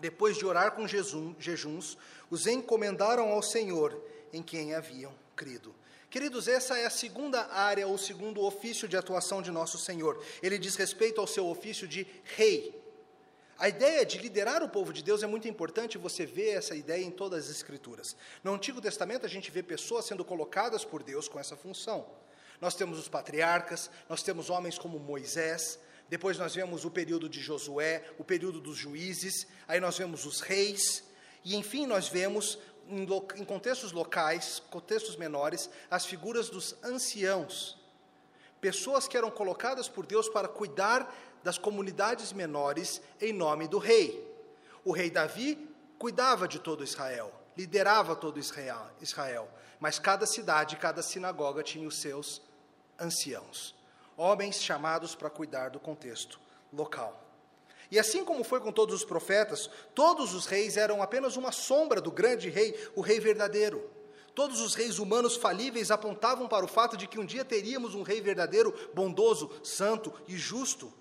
[0.00, 1.98] depois de orar com jejuns,
[2.30, 4.00] os encomendaram ao Senhor
[4.32, 5.74] em quem haviam crido.
[6.10, 10.20] Queridos, essa é a segunda área, ou segundo ofício de atuação de nosso Senhor.
[10.42, 12.80] Ele diz respeito ao seu ofício de rei.
[13.56, 17.04] A ideia de liderar o povo de Deus é muito importante, você vê essa ideia
[17.04, 18.16] em todas as Escrituras.
[18.42, 22.06] No Antigo Testamento, a gente vê pessoas sendo colocadas por Deus com essa função.
[22.60, 27.40] Nós temos os patriarcas, nós temos homens como Moisés, depois nós vemos o período de
[27.40, 31.04] Josué, o período dos juízes, aí nós vemos os reis,
[31.44, 32.58] e enfim nós vemos,
[32.90, 33.06] em,
[33.40, 37.78] em contextos locais, contextos menores, as figuras dos anciãos,
[38.60, 44.28] pessoas que eram colocadas por Deus para cuidar das comunidades menores em nome do rei.
[44.84, 49.48] O rei Davi cuidava de todo Israel, liderava todo Israel, Israel,
[49.78, 52.42] mas cada cidade, cada sinagoga tinha os seus
[52.98, 53.74] anciãos,
[54.16, 56.38] homens chamados para cuidar do contexto
[56.72, 57.29] local.
[57.90, 62.00] E assim como foi com todos os profetas, todos os reis eram apenas uma sombra
[62.00, 63.90] do grande rei, o rei verdadeiro.
[64.34, 68.02] Todos os reis humanos falíveis apontavam para o fato de que um dia teríamos um
[68.02, 70.92] rei verdadeiro, bondoso, santo e justo.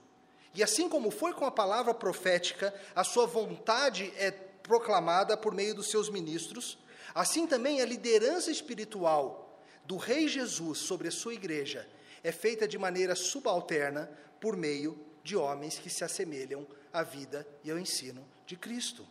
[0.56, 5.75] E assim como foi com a palavra profética, a sua vontade é proclamada por meio
[5.75, 6.78] dos seus ministros,
[7.13, 11.88] assim também a liderança espiritual do Rei Jesus sobre a sua igreja
[12.23, 17.71] é feita de maneira subalterna por meio de homens que se assemelham à vida e
[17.71, 19.08] ao ensino de Cristo.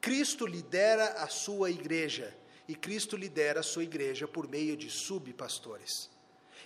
[0.00, 2.36] Cristo lidera a sua igreja
[2.68, 6.10] e Cristo lidera a sua igreja por meio de subpastores.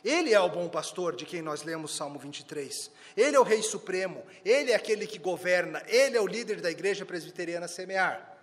[0.05, 2.91] Ele é o bom pastor de quem nós lemos Salmo 23.
[3.17, 6.71] Ele é o Rei Supremo, ele é aquele que governa, ele é o líder da
[6.71, 8.39] igreja presbiteriana semear.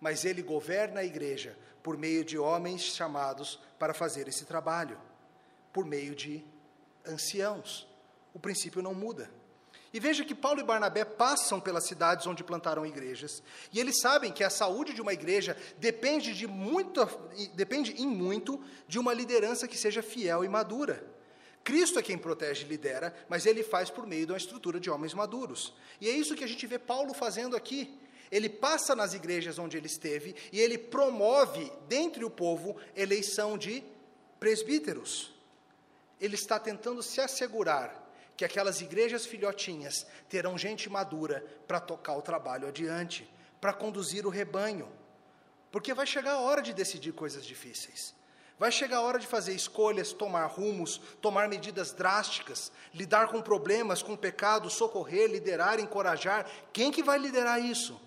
[0.00, 5.00] Mas ele governa a igreja por meio de homens chamados para fazer esse trabalho,
[5.72, 6.44] por meio de
[7.06, 7.88] anciãos.
[8.36, 9.30] O princípio não muda.
[9.94, 14.30] E veja que Paulo e Barnabé passam pelas cidades onde plantaram igrejas, e eles sabem
[14.30, 17.00] que a saúde de uma igreja depende de muito,
[17.54, 21.02] depende em muito de uma liderança que seja fiel e madura.
[21.64, 24.90] Cristo é quem protege e lidera, mas ele faz por meio de uma estrutura de
[24.90, 25.72] homens maduros.
[25.98, 27.98] E é isso que a gente vê Paulo fazendo aqui.
[28.30, 33.82] Ele passa nas igrejas onde ele esteve e ele promove, dentre o povo, eleição de
[34.38, 35.34] presbíteros.
[36.20, 38.04] Ele está tentando se assegurar
[38.36, 43.28] que aquelas igrejas filhotinhas terão gente madura para tocar o trabalho adiante,
[43.60, 44.88] para conduzir o rebanho.
[45.72, 48.14] Porque vai chegar a hora de decidir coisas difíceis.
[48.58, 54.02] Vai chegar a hora de fazer escolhas, tomar rumos, tomar medidas drásticas, lidar com problemas,
[54.02, 56.50] com pecados, socorrer, liderar, encorajar.
[56.72, 58.00] Quem que vai liderar isso?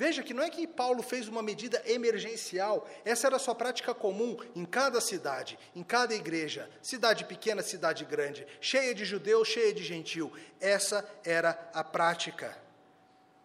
[0.00, 3.92] Veja que não é que Paulo fez uma medida emergencial, essa era a sua prática
[3.92, 9.74] comum em cada cidade, em cada igreja, cidade pequena, cidade grande, cheia de judeu, cheia
[9.74, 10.32] de gentil.
[10.58, 12.56] Essa era a prática.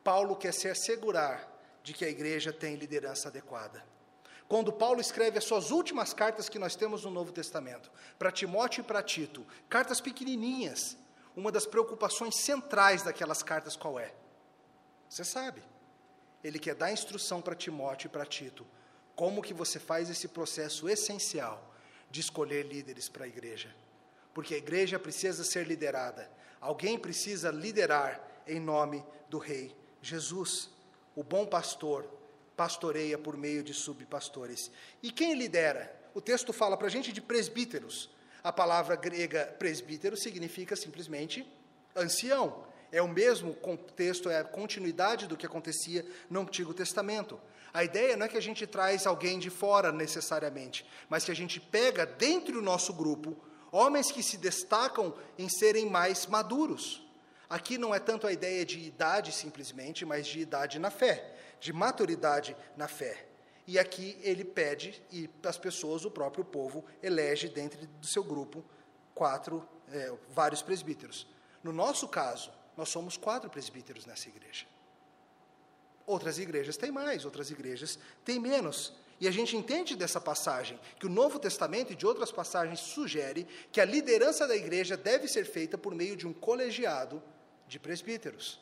[0.01, 1.45] Paulo quer se assegurar
[1.83, 3.83] de que a igreja tem liderança adequada.
[4.47, 8.79] Quando Paulo escreve as suas últimas cartas que nós temos no Novo Testamento, para Timóteo
[8.79, 10.95] e para Tito, cartas pequenininhas,
[11.35, 14.13] uma das preocupações centrais daquelas cartas qual é?
[15.09, 15.74] Você sabe
[16.45, 18.67] ele quer dar instrução para Timóteo e para Tito,
[19.15, 21.73] como que você faz esse processo essencial
[22.11, 23.75] de escolher líderes para a igreja.
[24.31, 26.29] Porque a igreja precisa ser liderada.
[26.61, 30.69] Alguém precisa liderar em nome do rei Jesus.
[31.15, 32.07] O bom pastor
[32.55, 34.69] pastoreia por meio de subpastores.
[35.01, 35.99] E quem lidera?
[36.13, 38.11] O texto fala para a gente de presbíteros.
[38.43, 41.43] A palavra grega presbítero significa simplesmente
[41.95, 42.67] ancião.
[42.95, 47.37] É o mesmo contexto, é a continuidade do que acontecia no Antigo Testamento.
[47.73, 51.35] A ideia não é que a gente traz alguém de fora necessariamente, mas que a
[51.35, 53.35] gente pega dentro do nosso grupo
[53.69, 57.05] homens que se destacam em serem mais maduros.
[57.49, 61.73] Aqui não é tanto a ideia de idade simplesmente, mas de idade na fé, de
[61.73, 63.27] maturidade na fé.
[63.67, 68.63] E aqui ele pede, e as pessoas, o próprio povo, elege dentro do seu grupo
[69.13, 71.27] quatro, é, vários presbíteros.
[71.61, 74.65] No nosso caso, nós somos quatro presbíteros nessa igreja.
[76.05, 78.93] Outras igrejas têm mais, outras igrejas têm menos.
[79.19, 83.45] E a gente entende dessa passagem que o Novo Testamento e de outras passagens sugere
[83.71, 87.23] que a liderança da igreja deve ser feita por meio de um colegiado
[87.67, 88.59] de presbíteros,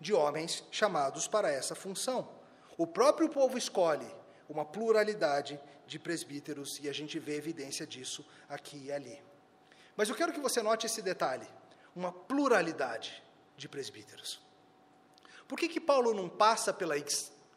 [0.00, 2.28] de homens chamados para essa função.
[2.76, 4.06] O próprio povo escolhe
[4.48, 9.20] uma pluralidade de presbíteros e a gente vê evidência disso aqui e ali.
[9.96, 11.48] Mas eu quero que você note esse detalhe:
[11.94, 13.22] uma pluralidade
[13.56, 14.40] de presbíteros.
[15.48, 16.94] Por que, que Paulo não passa pela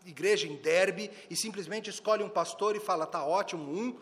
[0.06, 4.00] igreja em Derbe e simplesmente escolhe um pastor e fala, tá ótimo, um,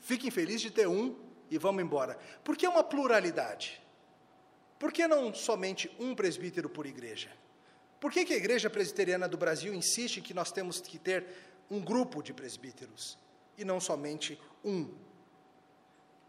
[0.00, 1.14] fiquem felizes de ter um
[1.50, 2.18] e vamos embora?
[2.42, 3.82] Por que uma pluralidade?
[4.78, 7.30] Por que não somente um presbítero por igreja?
[8.00, 11.26] Por que, que a igreja presbiteriana do Brasil insiste que nós temos que ter
[11.70, 13.18] um grupo de presbíteros
[13.56, 14.94] e não somente um?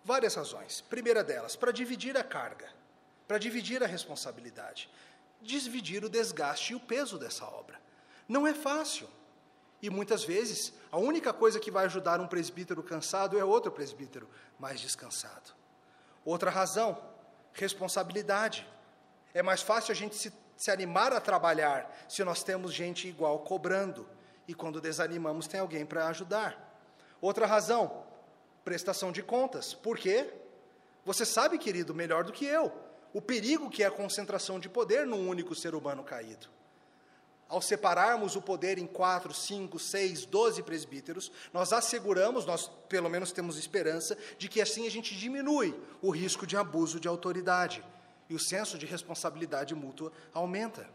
[0.04, 0.80] Várias razões.
[0.82, 2.70] Primeira delas, para dividir a carga,
[3.28, 4.90] para dividir a responsabilidade.
[5.42, 7.80] Dividir o desgaste e o peso dessa obra.
[8.28, 9.08] Não é fácil.
[9.82, 14.28] E muitas vezes, a única coisa que vai ajudar um presbítero cansado é outro presbítero
[14.60, 15.54] mais descansado.
[16.26, 16.98] Outra razão,
[17.54, 18.68] responsabilidade.
[19.34, 23.40] É mais fácil a gente se, se animar a trabalhar se nós temos gente igual
[23.40, 24.10] cobrando.
[24.48, 26.82] E quando desanimamos, tem alguém para ajudar.
[27.22, 28.04] Outra razão,
[28.64, 29.74] prestação de contas.
[29.74, 30.34] Por quê?
[31.06, 32.74] Você sabe, querido, melhor do que eu,
[33.18, 36.48] o perigo que é a concentração de poder num único ser humano caído.
[37.50, 43.32] Ao separarmos o poder em quatro, cinco, seis, doze presbíteros, nós asseguramos, nós pelo menos
[43.32, 47.84] temos esperança, de que assim a gente diminui o risco de abuso de autoridade
[48.30, 50.88] e o senso de responsabilidade mútua aumenta.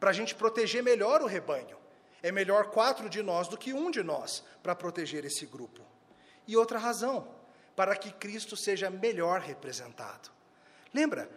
[0.00, 1.76] Para a gente proteger melhor o rebanho,
[2.22, 5.82] é melhor quatro de nós do que um de nós para proteger esse grupo.
[6.48, 7.28] E outra razão,
[7.76, 10.32] para que Cristo seja melhor representado.
[10.94, 11.28] Lembra,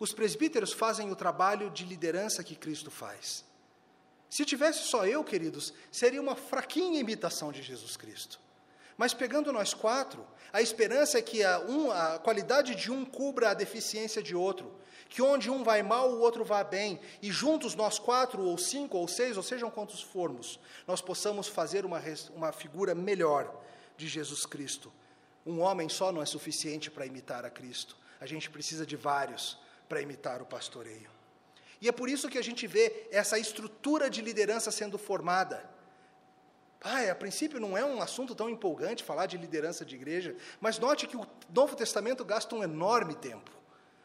[0.00, 3.44] os presbíteros fazem o trabalho de liderança que Cristo faz.
[4.30, 8.40] Se tivesse só eu, queridos, seria uma fraquinha imitação de Jesus Cristo.
[8.96, 13.50] Mas pegando nós quatro, a esperança é que a, um, a qualidade de um cubra
[13.50, 14.72] a deficiência de outro,
[15.08, 18.96] que onde um vai mal, o outro vá bem, e juntos nós quatro, ou cinco,
[18.96, 22.02] ou seis, ou sejam quantos formos, nós possamos fazer uma,
[22.34, 23.54] uma figura melhor
[23.96, 24.92] de Jesus Cristo.
[25.44, 29.58] Um homem só não é suficiente para imitar a Cristo, a gente precisa de vários
[29.88, 31.10] para imitar o pastoreio.
[31.80, 35.68] E é por isso que a gente vê essa estrutura de liderança sendo formada.
[36.80, 40.78] Ah, a princípio não é um assunto tão empolgante falar de liderança de igreja, mas
[40.78, 43.50] note que o Novo Testamento gasta um enorme tempo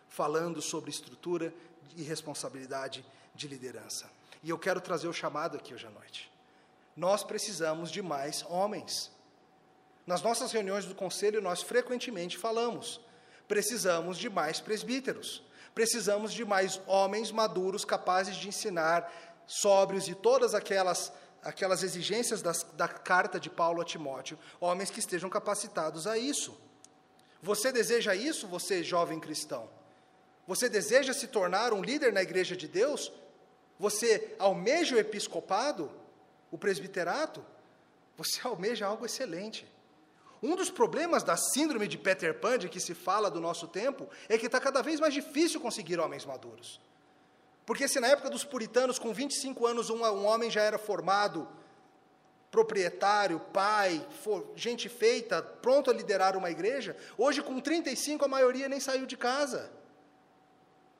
[0.07, 1.53] falando sobre estrutura
[1.95, 4.09] e responsabilidade de liderança.
[4.41, 6.31] E eu quero trazer o chamado aqui hoje à noite.
[6.95, 9.11] Nós precisamos de mais homens.
[10.05, 12.99] Nas nossas reuniões do conselho, nós frequentemente falamos:
[13.49, 15.43] precisamos de mais presbíteros.
[15.73, 19.11] Precisamos de mais homens maduros capazes de ensinar,
[19.45, 24.99] sóbrios e todas aquelas aquelas exigências das, da carta de Paulo a Timóteo, homens que
[24.99, 26.59] estejam capacitados a isso.
[27.41, 29.69] Você deseja isso, você jovem cristão?
[30.45, 33.09] Você deseja se tornar um líder na igreja de Deus?
[33.79, 35.89] Você almeja o episcopado,
[36.51, 37.41] o presbiterato?
[38.17, 39.65] Você almeja algo excelente.
[40.41, 44.09] Um dos problemas da síndrome de Peter Pan, de que se fala do nosso tempo,
[44.29, 46.79] é que está cada vez mais difícil conseguir homens maduros.
[47.65, 51.47] Porque se na época dos puritanos, com 25 anos, um, um homem já era formado,
[52.49, 58.69] proprietário, pai, for, gente feita, pronto a liderar uma igreja, hoje com 35 a maioria
[58.69, 59.69] nem saiu de casa.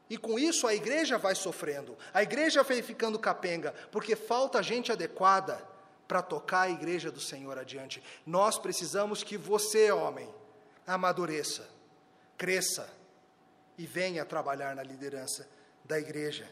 [0.10, 4.91] E com isso a igreja vai sofrendo, a igreja vai ficando capenga, porque falta gente
[4.91, 5.65] adequada
[6.10, 8.02] para tocar a igreja do Senhor adiante.
[8.26, 10.28] Nós precisamos que você, homem,
[10.88, 11.69] amadureça,
[12.36, 12.91] cresça
[13.78, 15.48] e venha trabalhar na liderança
[15.86, 16.50] da igreja.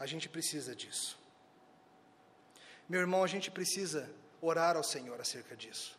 [0.00, 1.16] A gente precisa disso.
[2.88, 5.96] Meu irmão, a gente precisa orar ao Senhor acerca disso.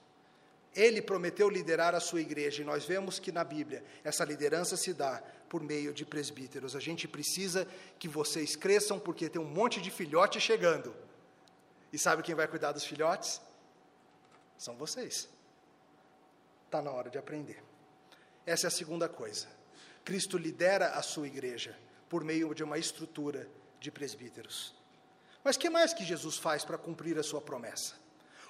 [0.76, 4.94] Ele prometeu liderar a sua igreja e nós vemos que na Bíblia essa liderança se
[4.94, 6.76] dá por meio de presbíteros.
[6.76, 7.66] A gente precisa
[7.98, 10.94] que vocês cresçam porque tem um monte de filhote chegando.
[11.96, 13.40] E sabe quem vai cuidar dos filhotes?
[14.58, 15.30] São vocês.
[16.66, 17.64] Está na hora de aprender.
[18.46, 19.48] Essa é a segunda coisa.
[20.04, 21.74] Cristo lidera a sua igreja
[22.10, 24.76] por meio de uma estrutura de presbíteros.
[25.42, 27.96] Mas que mais que Jesus faz para cumprir a sua promessa?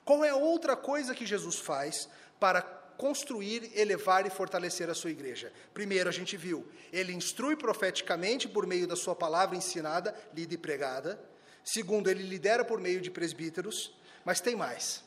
[0.04, 5.12] Qual é a outra coisa que Jesus faz para construir, elevar e fortalecer a sua
[5.12, 5.54] igreja?
[5.72, 10.58] Primeiro, a gente viu, ele instrui profeticamente por meio da sua palavra ensinada, lida e
[10.58, 11.35] pregada.
[11.66, 13.92] Segundo, ele lidera por meio de presbíteros,
[14.24, 15.04] mas tem mais.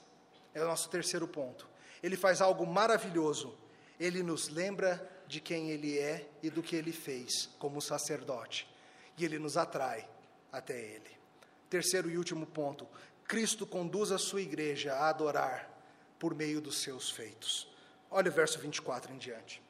[0.52, 1.68] É o nosso terceiro ponto.
[2.02, 3.56] Ele faz algo maravilhoso.
[3.98, 8.68] Ele nos lembra de quem ele é e do que ele fez como sacerdote.
[9.16, 10.08] E ele nos atrai
[10.50, 11.10] até ele.
[11.70, 12.88] Terceiro e último ponto.
[13.24, 15.70] Cristo conduz a sua igreja a adorar
[16.18, 17.68] por meio dos seus feitos.
[18.10, 19.62] Olha o verso 24 em diante.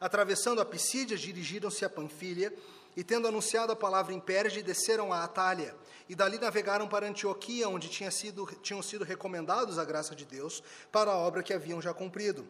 [0.00, 2.52] Atravessando a Pisídia, dirigiram-se a Panfilha,
[2.96, 5.76] e tendo anunciado a palavra em Perge, desceram a Atália,
[6.08, 10.62] e dali navegaram para Antioquia, onde tinha sido, tinham sido recomendados a graça de Deus
[10.90, 12.46] para a obra que haviam já cumprido.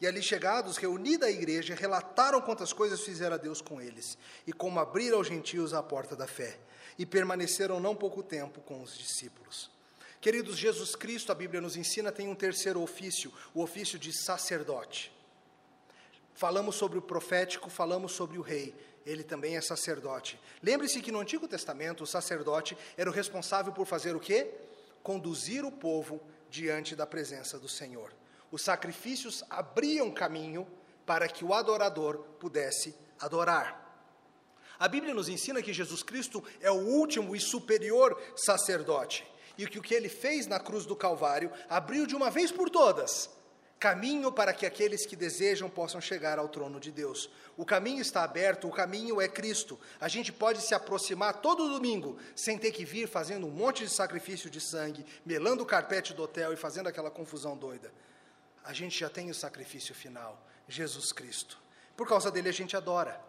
[0.00, 4.16] E ali chegados, reunida a igreja, relataram quantas coisas fizera Deus com eles,
[4.46, 6.58] e como abriram aos gentios a porta da fé,
[6.98, 9.70] e permaneceram não pouco tempo com os discípulos.
[10.20, 15.12] Queridos, Jesus Cristo, a Bíblia nos ensina, tem um terceiro ofício, o ofício de sacerdote.
[16.34, 18.74] Falamos sobre o profético, falamos sobre o rei.
[19.04, 20.40] Ele também é sacerdote.
[20.62, 24.50] Lembre-se que no Antigo Testamento o sacerdote era o responsável por fazer o quê?
[25.02, 28.12] Conduzir o povo diante da presença do Senhor.
[28.50, 30.66] Os sacrifícios abriam caminho
[31.04, 33.80] para que o adorador pudesse adorar.
[34.78, 39.26] A Bíblia nos ensina que Jesus Cristo é o último e superior sacerdote,
[39.56, 42.68] e que o que ele fez na cruz do Calvário abriu de uma vez por
[42.68, 43.30] todas
[43.82, 47.28] caminho para que aqueles que desejam possam chegar ao trono de Deus.
[47.56, 49.76] O caminho está aberto, o caminho é Cristo.
[50.00, 53.90] A gente pode se aproximar todo domingo sem ter que vir fazendo um monte de
[53.90, 57.92] sacrifício de sangue, melando o carpete do hotel e fazendo aquela confusão doida.
[58.64, 61.58] A gente já tem o sacrifício final, Jesus Cristo.
[61.96, 63.20] Por causa dele a gente adora.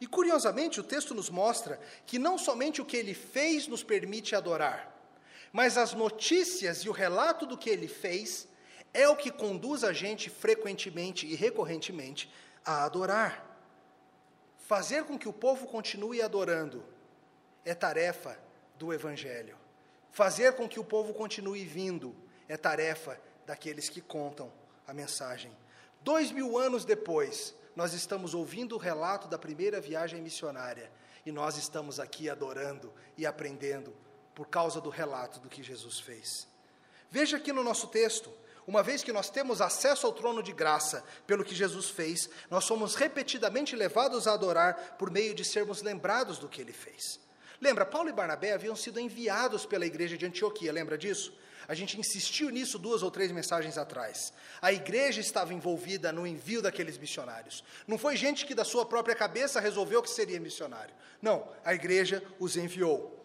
[0.00, 4.36] E curiosamente, o texto nos mostra que não somente o que ele fez nos permite
[4.36, 4.96] adorar,
[5.52, 8.47] mas as notícias e o relato do que ele fez
[8.92, 12.32] é o que conduz a gente frequentemente e recorrentemente
[12.64, 13.44] a adorar.
[14.58, 16.84] Fazer com que o povo continue adorando
[17.64, 18.38] é tarefa
[18.78, 19.56] do Evangelho.
[20.10, 22.14] Fazer com que o povo continue vindo
[22.48, 24.52] é tarefa daqueles que contam
[24.86, 25.52] a mensagem.
[26.00, 30.90] Dois mil anos depois, nós estamos ouvindo o relato da primeira viagem missionária
[31.24, 33.94] e nós estamos aqui adorando e aprendendo
[34.34, 36.46] por causa do relato do que Jesus fez.
[37.10, 38.32] Veja aqui no nosso texto,
[38.68, 42.64] uma vez que nós temos acesso ao trono de graça pelo que Jesus fez, nós
[42.64, 47.18] somos repetidamente levados a adorar por meio de sermos lembrados do que ele fez.
[47.62, 51.32] Lembra, Paulo e Barnabé haviam sido enviados pela igreja de Antioquia, lembra disso?
[51.66, 54.34] A gente insistiu nisso duas ou três mensagens atrás.
[54.60, 57.64] A igreja estava envolvida no envio daqueles missionários.
[57.86, 60.94] Não foi gente que da sua própria cabeça resolveu que seria missionário.
[61.22, 63.17] Não, a igreja os enviou.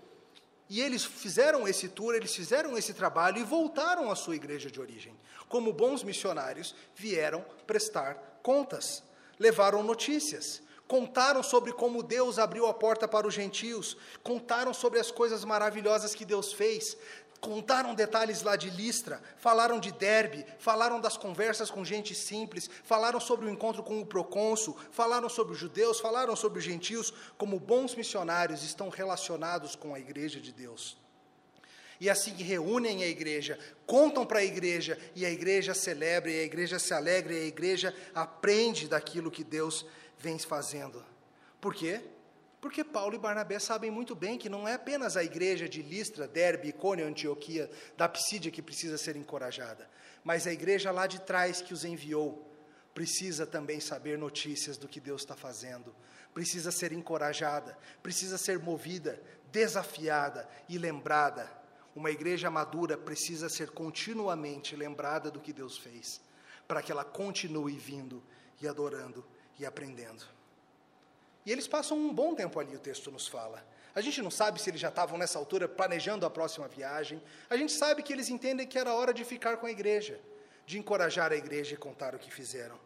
[0.69, 4.79] E eles fizeram esse tour, eles fizeram esse trabalho e voltaram à sua igreja de
[4.79, 5.15] origem.
[5.49, 9.03] Como bons missionários, vieram prestar contas,
[9.37, 15.11] levaram notícias, contaram sobre como Deus abriu a porta para os gentios, contaram sobre as
[15.11, 16.97] coisas maravilhosas que Deus fez,
[17.43, 23.19] contaram detalhes lá de Listra, falaram de Derbe, falaram das conversas com gente simples, falaram
[23.19, 27.59] sobre o encontro com o procônsul, falaram sobre os judeus, falaram sobre os gentios, como
[27.59, 30.97] bons missionários estão relacionados com a igreja de Deus.
[31.99, 36.43] E assim reúnem a igreja, contam para a igreja, e a igreja celebra, e a
[36.43, 39.85] igreja se alegra, e a igreja aprende daquilo que Deus
[40.17, 41.03] vem fazendo.
[41.59, 42.01] Por quê?
[42.63, 46.29] Porque Paulo e Barnabé sabem muito bem que não é apenas a igreja de Listra,
[46.29, 49.89] Derbe, Icônio, Antioquia, da Psídia que precisa ser encorajada,
[50.23, 52.49] mas a igreja lá de trás que os enviou
[52.93, 55.93] precisa também saber notícias do que Deus está fazendo,
[56.33, 61.51] precisa ser encorajada, precisa ser movida, desafiada e lembrada.
[61.93, 66.21] Uma igreja madura precisa ser continuamente lembrada do que Deus fez,
[66.65, 68.23] para que ela continue vindo
[68.61, 69.25] e adorando
[69.59, 70.23] e aprendendo.
[71.45, 73.65] E eles passam um bom tempo ali, o texto nos fala.
[73.95, 77.21] A gente não sabe se eles já estavam nessa altura planejando a próxima viagem.
[77.49, 80.19] A gente sabe que eles entendem que era hora de ficar com a igreja,
[80.65, 82.79] de encorajar a igreja e contar o que fizeram.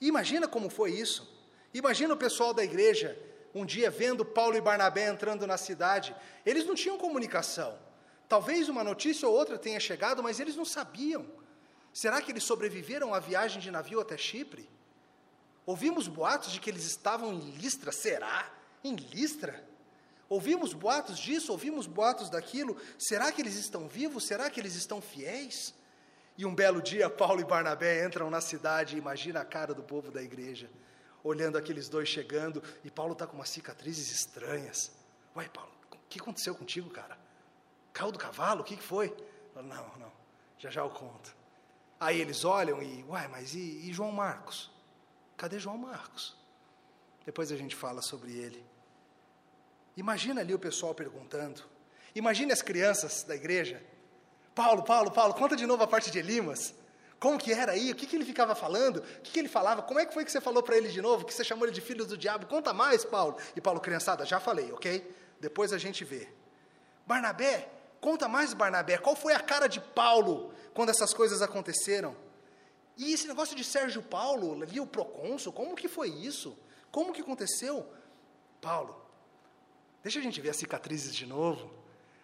[0.00, 1.28] E imagina como foi isso.
[1.74, 3.18] Imagina o pessoal da igreja
[3.54, 6.14] um dia vendo Paulo e Barnabé entrando na cidade.
[6.44, 7.78] Eles não tinham comunicação.
[8.28, 11.26] Talvez uma notícia ou outra tenha chegado, mas eles não sabiam.
[11.92, 14.68] Será que eles sobreviveram à viagem de navio até Chipre?
[15.64, 18.50] Ouvimos boatos de que eles estavam em Listra, será?
[18.82, 19.64] Em Listra?
[20.28, 22.76] Ouvimos boatos disso, ouvimos boatos daquilo.
[22.98, 24.26] Será que eles estão vivos?
[24.26, 25.74] Será que eles estão fiéis?
[26.36, 30.10] E um belo dia, Paulo e Barnabé entram na cidade, imagina a cara do povo
[30.10, 30.70] da igreja,
[31.22, 34.90] olhando aqueles dois chegando, e Paulo está com umas cicatrizes estranhas.
[35.36, 37.18] Uai, Paulo, o que aconteceu contigo, cara?
[37.92, 38.62] Caiu do cavalo?
[38.62, 39.14] O que, foi?
[39.54, 40.12] Não, não,
[40.58, 41.36] já já eu conto.
[42.00, 44.70] Aí eles olham e, uai, mas e, e João Marcos?
[45.42, 46.36] Cadê João Marcos?
[47.26, 48.64] Depois a gente fala sobre ele.
[49.96, 51.64] Imagina ali o pessoal perguntando.
[52.14, 53.82] Imagine as crianças da igreja.
[54.54, 56.72] Paulo, Paulo, Paulo, conta de novo a parte de Elimas.
[57.18, 57.90] Como que era aí?
[57.90, 58.98] O que, que ele ficava falando?
[58.98, 59.82] O que, que ele falava?
[59.82, 61.24] Como é que foi que você falou para ele de novo?
[61.24, 62.46] Que você chamou ele de filho do diabo?
[62.46, 63.36] Conta mais, Paulo.
[63.56, 65.12] E Paulo, criançada, já falei, ok?
[65.40, 66.28] Depois a gente vê.
[67.04, 67.68] Barnabé,
[68.00, 68.96] conta mais, Barnabé.
[68.96, 72.16] Qual foi a cara de Paulo quando essas coisas aconteceram?
[72.96, 76.56] E esse negócio de Sérgio Paulo, ali o procônsul, como que foi isso?
[76.90, 77.86] Como que aconteceu?
[78.60, 78.94] Paulo,
[80.02, 81.72] deixa a gente ver as cicatrizes de novo.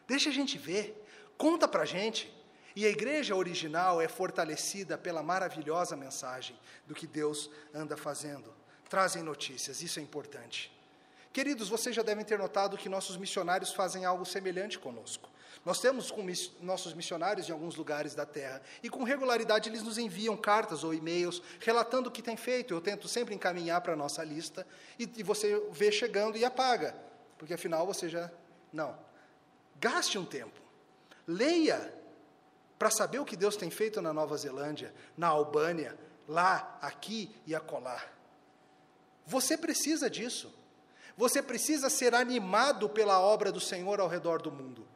[0.07, 1.05] Deixa a gente ver.
[1.37, 2.33] Conta pra gente.
[2.77, 8.55] E a igreja original é fortalecida pela maravilhosa mensagem do que Deus anda fazendo.
[8.89, 10.73] Trazem notícias, isso é importante.
[11.33, 15.29] Queridos, vocês já devem ter notado que nossos missionários fazem algo semelhante conosco.
[15.65, 19.83] Nós temos com miss, nossos missionários em alguns lugares da terra e com regularidade eles
[19.83, 22.73] nos enviam cartas ou e-mails relatando o que tem feito.
[22.73, 24.67] Eu tento sempre encaminhar para a nossa lista
[24.99, 26.95] e, e você vê chegando e apaga,
[27.37, 28.31] porque afinal você já.
[28.73, 28.99] Não.
[29.81, 30.61] Gaste um tempo.
[31.27, 31.95] Leia.
[32.79, 35.99] para saber o que Deus tem feito na Nova Zelândia, na Albânia,
[36.29, 38.01] lá, aqui e acolá.
[39.27, 40.55] Você precisa disso.
[41.17, 44.87] Você precisa ser animado pela obra do Senhor ao redor do mundo.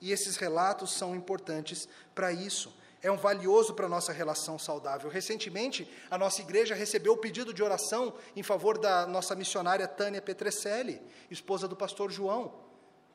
[0.00, 2.74] E esses relatos são importantes para isso.
[3.00, 5.08] É um valioso para a nossa relação saudável.
[5.08, 10.20] Recentemente, a nossa igreja recebeu o pedido de oração em favor da nossa missionária Tânia
[10.20, 12.67] Petrecelli, esposa do pastor João.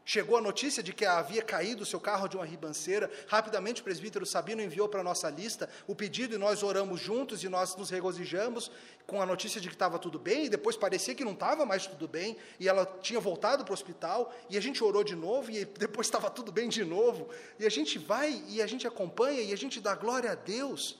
[0.05, 3.09] Chegou a notícia de que havia caído o seu carro de uma ribanceira.
[3.25, 7.41] Rapidamente o presbítero Sabino enviou para a nossa lista o pedido e nós oramos juntos
[7.41, 8.69] e nós nos regozijamos
[9.07, 10.45] com a notícia de que estava tudo bem.
[10.45, 13.73] E depois parecia que não estava mais tudo bem e ela tinha voltado para o
[13.73, 14.33] hospital.
[14.49, 17.29] E a gente orou de novo e depois estava tudo bem de novo.
[17.57, 20.99] E a gente vai e a gente acompanha e a gente dá glória a Deus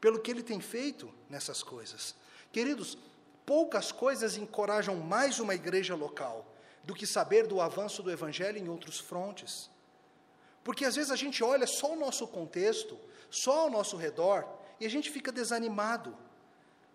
[0.00, 2.16] pelo que Ele tem feito nessas coisas.
[2.50, 2.98] Queridos,
[3.46, 6.50] poucas coisas encorajam mais uma igreja local
[6.84, 9.70] do que saber do avanço do Evangelho em outros frontes.
[10.62, 12.98] Porque às vezes a gente olha só o nosso contexto,
[13.30, 14.46] só ao nosso redor,
[14.80, 16.16] e a gente fica desanimado.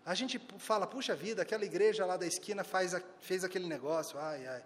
[0.04, 4.46] A gente fala, puxa vida, aquela igreja lá da esquina faz, fez aquele negócio, ai,
[4.46, 4.64] ai.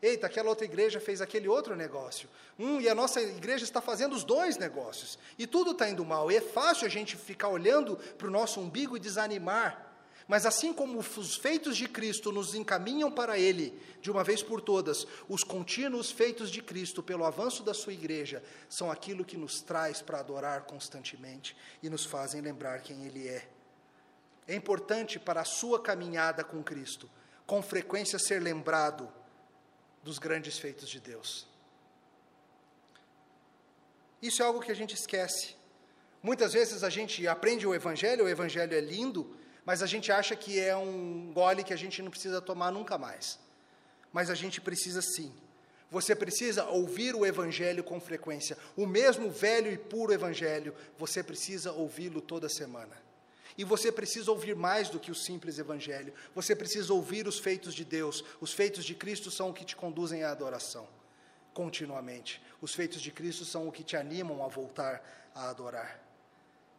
[0.00, 2.28] Eita, aquela outra igreja fez aquele outro negócio.
[2.58, 5.18] Hum, e a nossa igreja está fazendo os dois negócios.
[5.38, 6.30] E tudo está indo mal.
[6.30, 9.85] E é fácil a gente ficar olhando para o nosso umbigo e desanimar.
[10.28, 14.60] Mas assim como os feitos de Cristo nos encaminham para Ele, de uma vez por
[14.60, 19.60] todas, os contínuos feitos de Cristo pelo avanço da Sua igreja são aquilo que nos
[19.60, 23.48] traz para adorar constantemente e nos fazem lembrar quem Ele é.
[24.48, 27.08] É importante para a sua caminhada com Cristo,
[27.46, 29.12] com frequência, ser lembrado
[30.02, 31.46] dos grandes feitos de Deus.
[34.20, 35.54] Isso é algo que a gente esquece.
[36.22, 39.36] Muitas vezes a gente aprende o Evangelho, o Evangelho é lindo,
[39.66, 42.96] mas a gente acha que é um gole que a gente não precisa tomar nunca
[42.96, 43.36] mais.
[44.12, 45.34] Mas a gente precisa sim.
[45.90, 48.56] Você precisa ouvir o Evangelho com frequência.
[48.76, 52.96] O mesmo velho e puro Evangelho, você precisa ouvi-lo toda semana.
[53.58, 56.14] E você precisa ouvir mais do que o simples Evangelho.
[56.32, 58.24] Você precisa ouvir os feitos de Deus.
[58.40, 60.86] Os feitos de Cristo são o que te conduzem à adoração.
[61.52, 62.40] Continuamente.
[62.60, 65.02] Os feitos de Cristo são o que te animam a voltar
[65.34, 66.05] a adorar.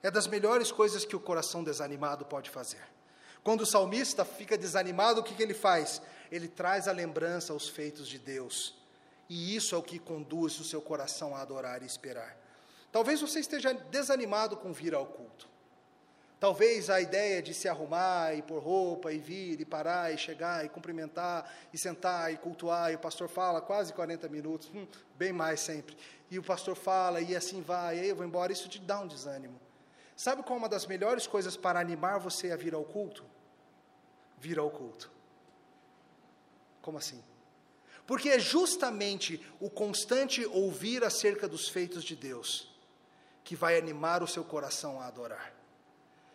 [0.01, 2.81] É das melhores coisas que o coração desanimado pode fazer.
[3.43, 6.01] Quando o salmista fica desanimado, o que, que ele faz?
[6.31, 8.75] Ele traz a lembrança aos feitos de Deus.
[9.29, 12.37] E isso é o que conduz o seu coração a adorar e esperar.
[12.91, 15.47] Talvez você esteja desanimado com vir ao culto.
[16.39, 20.63] Talvez a ideia de se arrumar e pôr roupa e vir e parar e chegar
[20.63, 24.85] e cumprimentar e sentar e cultuar, e o pastor fala quase 40 minutos, hum,
[25.15, 25.97] bem mais sempre.
[26.29, 28.99] E o pastor fala e assim vai, e aí eu vou embora, isso te dá
[28.99, 29.59] um desânimo.
[30.17, 33.23] Sabe qual é uma das melhores coisas para animar você a vir ao culto?
[34.39, 35.11] Vir ao culto.
[36.81, 37.23] Como assim?
[38.07, 42.75] Porque é justamente o constante ouvir acerca dos feitos de Deus
[43.43, 45.53] que vai animar o seu coração a adorar.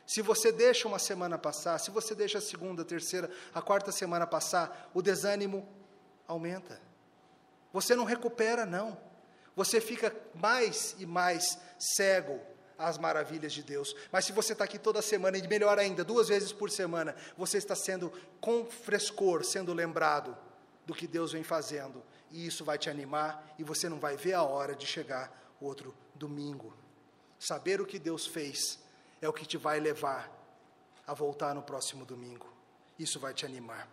[0.07, 3.91] Se você deixa uma semana passar, se você deixa a segunda, a terceira, a quarta
[3.91, 5.69] semana passar, o desânimo
[6.29, 6.81] aumenta.
[7.73, 8.97] Você não recupera, não.
[9.57, 12.52] Você fica mais e mais cego
[12.83, 13.95] as maravilhas de Deus.
[14.11, 17.59] Mas se você está aqui toda semana, e melhor ainda, duas vezes por semana, você
[17.59, 20.37] está sendo com frescor, sendo lembrado
[20.87, 22.03] do que Deus vem fazendo.
[22.31, 25.95] E isso vai te animar e você não vai ver a hora de chegar outro
[26.15, 26.75] domingo.
[27.39, 28.79] Saber o que Deus fez
[29.21, 30.31] é o que te vai levar
[31.07, 32.47] a voltar no próximo domingo.
[32.99, 33.89] Isso vai te animar.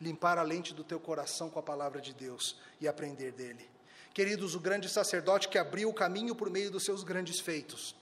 [0.00, 3.68] Limpar a lente do teu coração com a palavra de Deus e aprender dele.
[4.14, 7.94] Queridos, o grande sacerdote que abriu o caminho por meio dos seus grandes feitos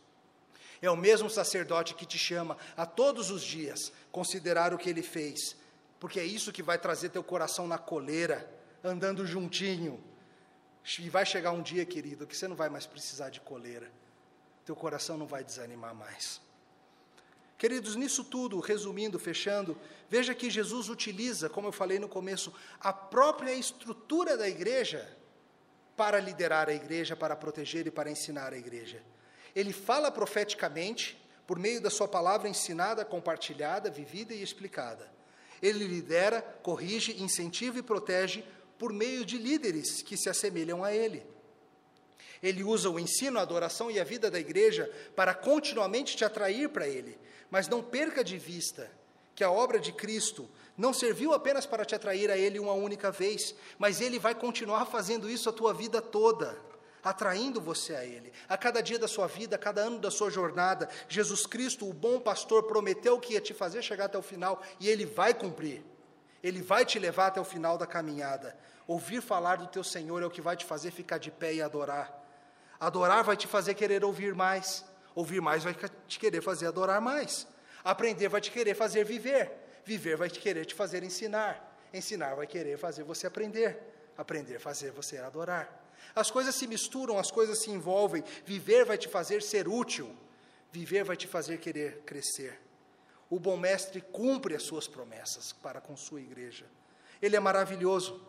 [0.80, 5.02] é o mesmo sacerdote que te chama a todos os dias considerar o que ele
[5.02, 5.56] fez,
[5.98, 8.48] porque é isso que vai trazer teu coração na coleira,
[8.82, 10.02] andando juntinho.
[10.98, 13.90] E vai chegar um dia, querido, que você não vai mais precisar de coleira,
[14.64, 16.40] teu coração não vai desanimar mais.
[17.58, 19.76] Queridos, nisso tudo, resumindo, fechando,
[20.08, 25.16] veja que Jesus utiliza, como eu falei no começo, a própria estrutura da igreja
[25.96, 29.02] para liderar a igreja, para proteger e para ensinar a igreja.
[29.58, 35.10] Ele fala profeticamente por meio da sua palavra ensinada, compartilhada, vivida e explicada.
[35.60, 38.44] Ele lidera, corrige, incentiva e protege
[38.78, 41.26] por meio de líderes que se assemelham a ele.
[42.40, 46.68] Ele usa o ensino, a adoração e a vida da igreja para continuamente te atrair
[46.68, 47.18] para ele,
[47.50, 48.88] mas não perca de vista
[49.34, 53.10] que a obra de Cristo não serviu apenas para te atrair a ele uma única
[53.10, 56.68] vez, mas ele vai continuar fazendo isso a tua vida toda
[57.02, 58.32] atraindo você a Ele.
[58.48, 61.92] A cada dia da sua vida, a cada ano da sua jornada, Jesus Cristo, o
[61.92, 65.82] bom pastor, prometeu que ia te fazer chegar até o final e Ele vai cumprir.
[66.42, 68.56] Ele vai te levar até o final da caminhada.
[68.86, 71.62] Ouvir falar do teu Senhor é o que vai te fazer ficar de pé e
[71.62, 72.24] adorar.
[72.80, 74.84] Adorar vai te fazer querer ouvir mais.
[75.14, 75.74] Ouvir mais vai
[76.06, 77.46] te querer fazer adorar mais.
[77.84, 79.50] Aprender vai te querer fazer viver.
[79.84, 81.76] Viver vai te querer te fazer ensinar.
[81.92, 83.78] Ensinar vai querer fazer você aprender.
[84.16, 85.87] Aprender fazer você adorar.
[86.14, 88.24] As coisas se misturam, as coisas se envolvem.
[88.44, 90.14] Viver vai te fazer ser útil.
[90.70, 92.60] Viver vai te fazer querer crescer.
[93.30, 96.66] O bom mestre cumpre as suas promessas para com sua igreja.
[97.20, 98.20] Ele é maravilhoso.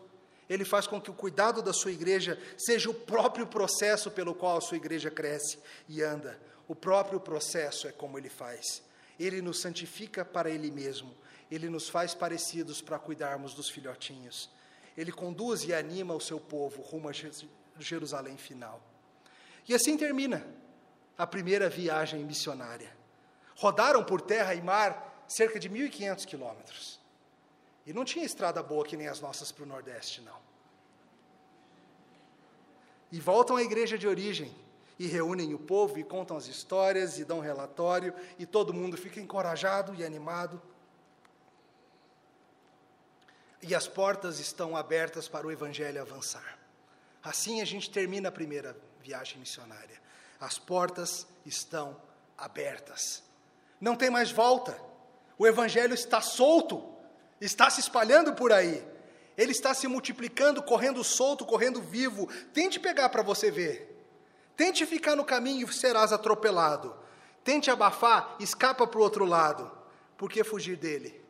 [0.48, 4.58] Ele faz com que o cuidado da sua igreja seja o próprio processo pelo qual
[4.58, 5.58] a sua igreja cresce
[5.88, 6.40] e anda.
[6.66, 8.82] O próprio processo é como ele faz.
[9.18, 11.14] Ele nos santifica para ele mesmo.
[11.50, 14.50] Ele nos faz parecidos para cuidarmos dos filhotinhos.
[14.96, 17.12] Ele conduz e anima o seu povo rumo a
[17.84, 18.80] Jerusalém final.
[19.68, 20.46] E assim termina
[21.16, 22.90] a primeira viagem missionária.
[23.56, 27.00] Rodaram por terra e mar cerca de 1.500 quilômetros.
[27.86, 30.38] E não tinha estrada boa que nem as nossas para o Nordeste, não.
[33.12, 34.54] E voltam à igreja de origem,
[34.98, 39.20] e reúnem o povo, e contam as histórias, e dão relatório, e todo mundo fica
[39.20, 40.60] encorajado e animado.
[43.62, 46.59] E as portas estão abertas para o Evangelho avançar.
[47.22, 50.00] Assim a gente termina a primeira viagem missionária.
[50.38, 52.00] As portas estão
[52.36, 53.22] abertas.
[53.80, 54.78] Não tem mais volta.
[55.38, 56.94] O Evangelho está solto,
[57.40, 58.86] está se espalhando por aí.
[59.36, 62.26] Ele está se multiplicando, correndo solto, correndo vivo.
[62.52, 64.04] Tente pegar para você ver.
[64.54, 66.94] Tente ficar no caminho e serás atropelado.
[67.42, 69.70] Tente abafar, escapa para o outro lado.
[70.18, 71.24] Por que fugir dele?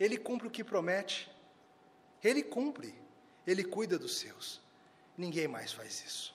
[0.00, 1.30] Ele cumpre o que promete.
[2.24, 2.94] Ele cumpre.
[3.46, 4.61] Ele cuida dos seus.
[5.16, 6.34] Ninguém mais faz isso.